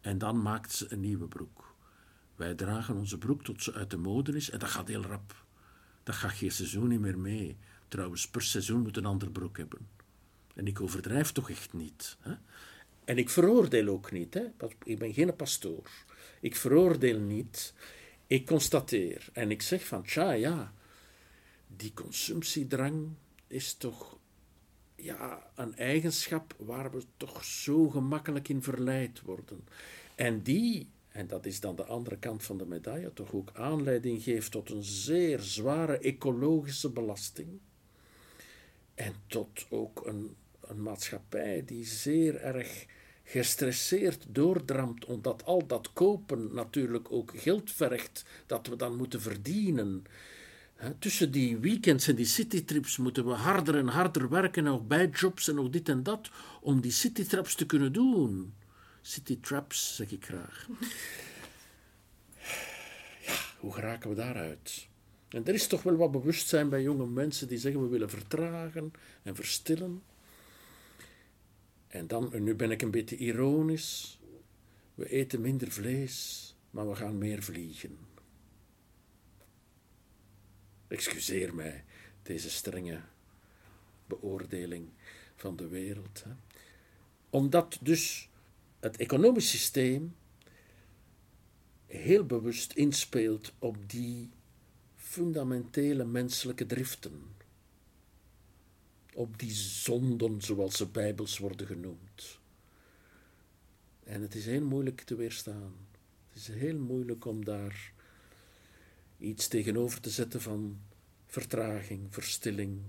En 0.00 0.18
dan 0.18 0.42
maakten 0.42 0.76
ze 0.76 0.86
een 0.88 1.00
nieuwe 1.00 1.26
broek. 1.26 1.74
Wij 2.36 2.54
dragen 2.54 2.96
onze 2.96 3.18
broek 3.18 3.44
tot 3.44 3.62
ze 3.62 3.72
uit 3.72 3.90
de 3.90 3.96
mode 3.96 4.36
is 4.36 4.50
en 4.50 4.58
dat 4.58 4.68
gaat 4.68 4.88
heel 4.88 5.02
rap. 5.02 5.44
Dat 6.02 6.14
gaat 6.14 6.32
geen 6.32 6.52
seizoen 6.52 6.88
niet 6.88 7.00
meer 7.00 7.18
mee. 7.18 7.56
Trouwens, 7.88 8.28
per 8.28 8.42
seizoen 8.42 8.80
moet 8.80 8.96
een 8.96 9.06
ander 9.06 9.30
broek 9.30 9.56
hebben. 9.56 9.88
En 10.54 10.66
ik 10.66 10.80
overdrijf 10.80 11.32
toch 11.32 11.50
echt 11.50 11.72
niet. 11.72 12.16
Hè? 12.20 12.34
En 13.04 13.18
ik 13.18 13.30
veroordeel 13.30 13.88
ook 13.88 14.12
niet, 14.12 14.34
hè? 14.34 14.44
ik 14.84 14.98
ben 14.98 15.12
geen 15.12 15.36
pastoor. 15.36 15.90
Ik 16.40 16.56
veroordeel 16.56 17.18
niet, 17.18 17.72
ik 18.26 18.46
constateer. 18.46 19.28
En 19.32 19.50
ik 19.50 19.62
zeg 19.62 19.86
van, 19.86 20.02
tja, 20.02 20.32
ja, 20.32 20.72
die 21.66 21.92
consumptiedrang 21.94 23.08
is 23.46 23.74
toch 23.74 24.18
ja, 24.94 25.50
een 25.54 25.76
eigenschap 25.76 26.54
waar 26.58 26.90
we 26.90 27.02
toch 27.16 27.44
zo 27.44 27.88
gemakkelijk 27.88 28.48
in 28.48 28.62
verleid 28.62 29.20
worden. 29.20 29.64
En 30.14 30.42
die, 30.42 30.88
en 31.08 31.26
dat 31.26 31.46
is 31.46 31.60
dan 31.60 31.76
de 31.76 31.84
andere 31.84 32.16
kant 32.18 32.42
van 32.42 32.58
de 32.58 32.66
medaille, 32.66 33.12
toch 33.12 33.32
ook 33.32 33.50
aanleiding 33.52 34.22
geeft 34.22 34.50
tot 34.50 34.70
een 34.70 34.82
zeer 34.82 35.38
zware 35.38 35.98
ecologische 35.98 36.90
belasting. 36.90 37.48
En 38.94 39.14
tot 39.26 39.66
ook 39.70 40.06
een, 40.06 40.36
een 40.60 40.82
maatschappij 40.82 41.64
die 41.64 41.84
zeer 41.84 42.36
erg 42.36 42.86
gestresseerd 43.30 44.24
doordramt, 44.28 45.04
omdat 45.04 45.44
al 45.44 45.66
dat 45.66 45.92
kopen 45.92 46.54
natuurlijk 46.54 47.12
ook 47.12 47.32
geld 47.34 47.72
vergt 47.72 48.24
dat 48.46 48.66
we 48.66 48.76
dan 48.76 48.96
moeten 48.96 49.20
verdienen. 49.20 50.04
tussen 50.98 51.30
die 51.30 51.58
weekends 51.58 52.08
en 52.08 52.14
die 52.14 52.26
citytrips 52.26 52.96
moeten 52.96 53.26
we 53.26 53.32
harder 53.32 53.74
en 53.76 53.88
harder 53.88 54.28
werken, 54.28 54.64
nog 54.64 54.86
bijjobs 54.86 55.48
en 55.48 55.54
nog 55.54 55.70
dit 55.70 55.88
en 55.88 56.02
dat, 56.02 56.30
om 56.60 56.80
die 56.80 56.90
citytraps 56.90 57.54
te 57.54 57.66
kunnen 57.66 57.92
doen. 57.92 58.54
Citytraps, 59.02 59.96
zeg 59.96 60.10
ik 60.10 60.24
graag. 60.24 60.68
Ja, 63.26 63.34
hoe 63.58 63.72
geraken 63.72 64.10
we 64.10 64.16
daaruit? 64.16 64.88
En 65.28 65.46
er 65.46 65.54
is 65.54 65.66
toch 65.66 65.82
wel 65.82 65.96
wat 65.96 66.10
bewustzijn 66.10 66.68
bij 66.68 66.82
jonge 66.82 67.06
mensen 67.06 67.48
die 67.48 67.58
zeggen 67.58 67.82
we 67.82 67.88
willen 67.88 68.10
vertragen 68.10 68.92
en 69.22 69.34
verstillen. 69.34 70.02
En 71.90 72.06
dan, 72.06 72.42
nu 72.42 72.54
ben 72.54 72.70
ik 72.70 72.82
een 72.82 72.90
beetje 72.90 73.16
ironisch, 73.16 74.18
we 74.94 75.08
eten 75.08 75.40
minder 75.40 75.70
vlees, 75.70 76.54
maar 76.70 76.88
we 76.88 76.94
gaan 76.94 77.18
meer 77.18 77.42
vliegen. 77.42 77.98
Excuseer 80.88 81.54
mij 81.54 81.84
deze 82.22 82.50
strenge 82.50 83.00
beoordeling 84.06 84.88
van 85.36 85.56
de 85.56 85.68
wereld. 85.68 86.24
Hè. 86.24 86.30
Omdat 87.30 87.78
dus 87.80 88.28
het 88.80 88.96
economisch 88.96 89.50
systeem 89.50 90.14
heel 91.86 92.26
bewust 92.26 92.72
inspeelt 92.72 93.52
op 93.58 93.90
die 93.90 94.30
fundamentele 94.96 96.04
menselijke 96.04 96.66
driften. 96.66 97.38
Op 99.20 99.38
die 99.38 99.52
zonden, 99.54 100.40
zoals 100.40 100.76
ze 100.76 100.86
bijbels 100.86 101.38
worden 101.38 101.66
genoemd. 101.66 102.38
En 104.04 104.22
het 104.22 104.34
is 104.34 104.46
heel 104.46 104.62
moeilijk 104.62 105.00
te 105.00 105.14
weerstaan. 105.14 105.74
Het 106.28 106.42
is 106.42 106.48
heel 106.48 106.78
moeilijk 106.78 107.24
om 107.24 107.44
daar 107.44 107.92
iets 109.18 109.48
tegenover 109.48 110.00
te 110.00 110.10
zetten 110.10 110.40
van 110.40 110.80
vertraging, 111.26 112.06
verstilling, 112.10 112.80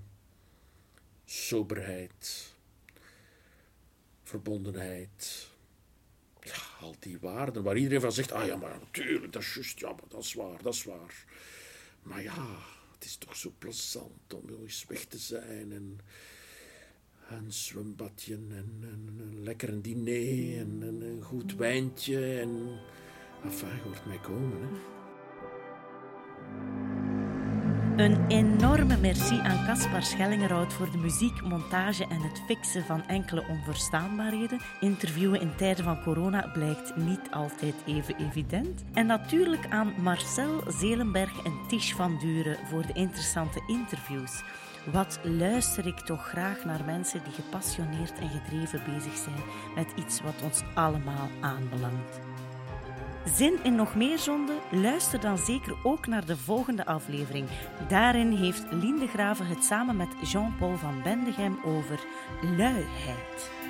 soberheid, 1.25 2.53
verbondenheid. 4.23 5.47
Ja, 6.41 6.61
al 6.79 6.95
die 6.99 7.19
waarden 7.19 7.63
waar 7.63 7.77
iedereen 7.77 8.01
van 8.01 8.11
zegt: 8.11 8.31
ah 8.31 8.45
ja, 8.45 8.55
maar 8.55 8.79
natuurlijk, 8.79 9.33
dat 9.33 9.41
is 9.41 9.53
juist, 9.53 9.79
ja, 9.79 9.91
maar 9.91 10.07
dat 10.07 10.23
is 10.23 10.33
waar, 10.33 10.61
dat 10.61 10.73
is 10.73 10.83
waar. 10.83 11.25
Maar 12.01 12.23
ja, 12.23 12.57
het 13.01 13.09
is 13.09 13.17
toch 13.17 13.35
zo 13.35 13.53
plezant 13.57 14.33
om 14.33 14.49
eens 14.61 14.85
weg 14.87 15.05
te 15.05 15.17
zijn 15.17 15.71
en 15.71 15.99
een 17.29 17.53
zwembadje 17.53 18.33
en, 18.33 18.51
en, 18.81 19.15
een 19.19 19.43
lekker 19.43 19.81
diner 19.81 20.57
en, 20.59 20.77
en, 20.81 21.01
een 21.01 21.21
goed 21.23 21.55
wijntje 21.55 22.39
en... 22.39 22.79
Enfin, 23.43 23.69
je 23.75 23.81
hoort 23.81 24.05
mij 24.05 24.19
komen, 24.19 24.61
hè. 24.61 25.00
Een 28.01 28.27
enorme 28.27 28.97
merci 28.97 29.39
aan 29.39 29.65
Caspar 29.65 30.03
Schellingerhout 30.03 30.73
voor 30.73 30.91
de 30.91 30.97
muziek, 30.97 31.41
montage 31.41 32.07
en 32.07 32.21
het 32.21 32.41
fixen 32.45 32.83
van 32.83 33.07
enkele 33.07 33.43
onverstaanbaarheden. 33.49 34.59
Interviewen 34.79 35.41
in 35.41 35.55
tijden 35.55 35.83
van 35.83 36.01
corona 36.03 36.49
blijkt 36.53 36.95
niet 36.95 37.31
altijd 37.31 37.75
even 37.85 38.15
evident. 38.15 38.83
En 38.93 39.05
natuurlijk 39.05 39.67
aan 39.69 39.93
Marcel 39.97 40.63
Zelenberg 40.67 41.43
en 41.43 41.53
Tish 41.67 41.93
van 41.93 42.17
Duren 42.19 42.57
voor 42.67 42.85
de 42.85 42.93
interessante 42.93 43.63
interviews. 43.67 44.43
Wat 44.91 45.19
luister 45.23 45.87
ik 45.87 45.99
toch 45.99 46.27
graag 46.27 46.65
naar 46.65 46.85
mensen 46.85 47.21
die 47.23 47.33
gepassioneerd 47.33 48.19
en 48.19 48.29
gedreven 48.29 48.81
bezig 48.85 49.17
zijn 49.17 49.43
met 49.75 49.87
iets 49.95 50.21
wat 50.21 50.41
ons 50.43 50.61
allemaal 50.73 51.29
aanbelangt. 51.41 52.30
Zin 53.25 53.63
in 53.63 53.75
nog 53.75 53.95
meer 53.95 54.19
zonde? 54.19 54.53
Luister 54.71 55.19
dan 55.19 55.37
zeker 55.37 55.75
ook 55.83 56.07
naar 56.07 56.25
de 56.25 56.37
volgende 56.37 56.85
aflevering. 56.85 57.47
Daarin 57.87 58.31
heeft 58.31 58.63
Lien 58.71 58.99
de 58.99 59.07
Graven 59.07 59.47
het 59.47 59.63
samen 59.63 59.95
met 59.95 60.31
Jean-Paul 60.31 60.77
van 60.77 61.01
Bendegem 61.03 61.59
over 61.65 61.99
luiheid. 62.57 63.60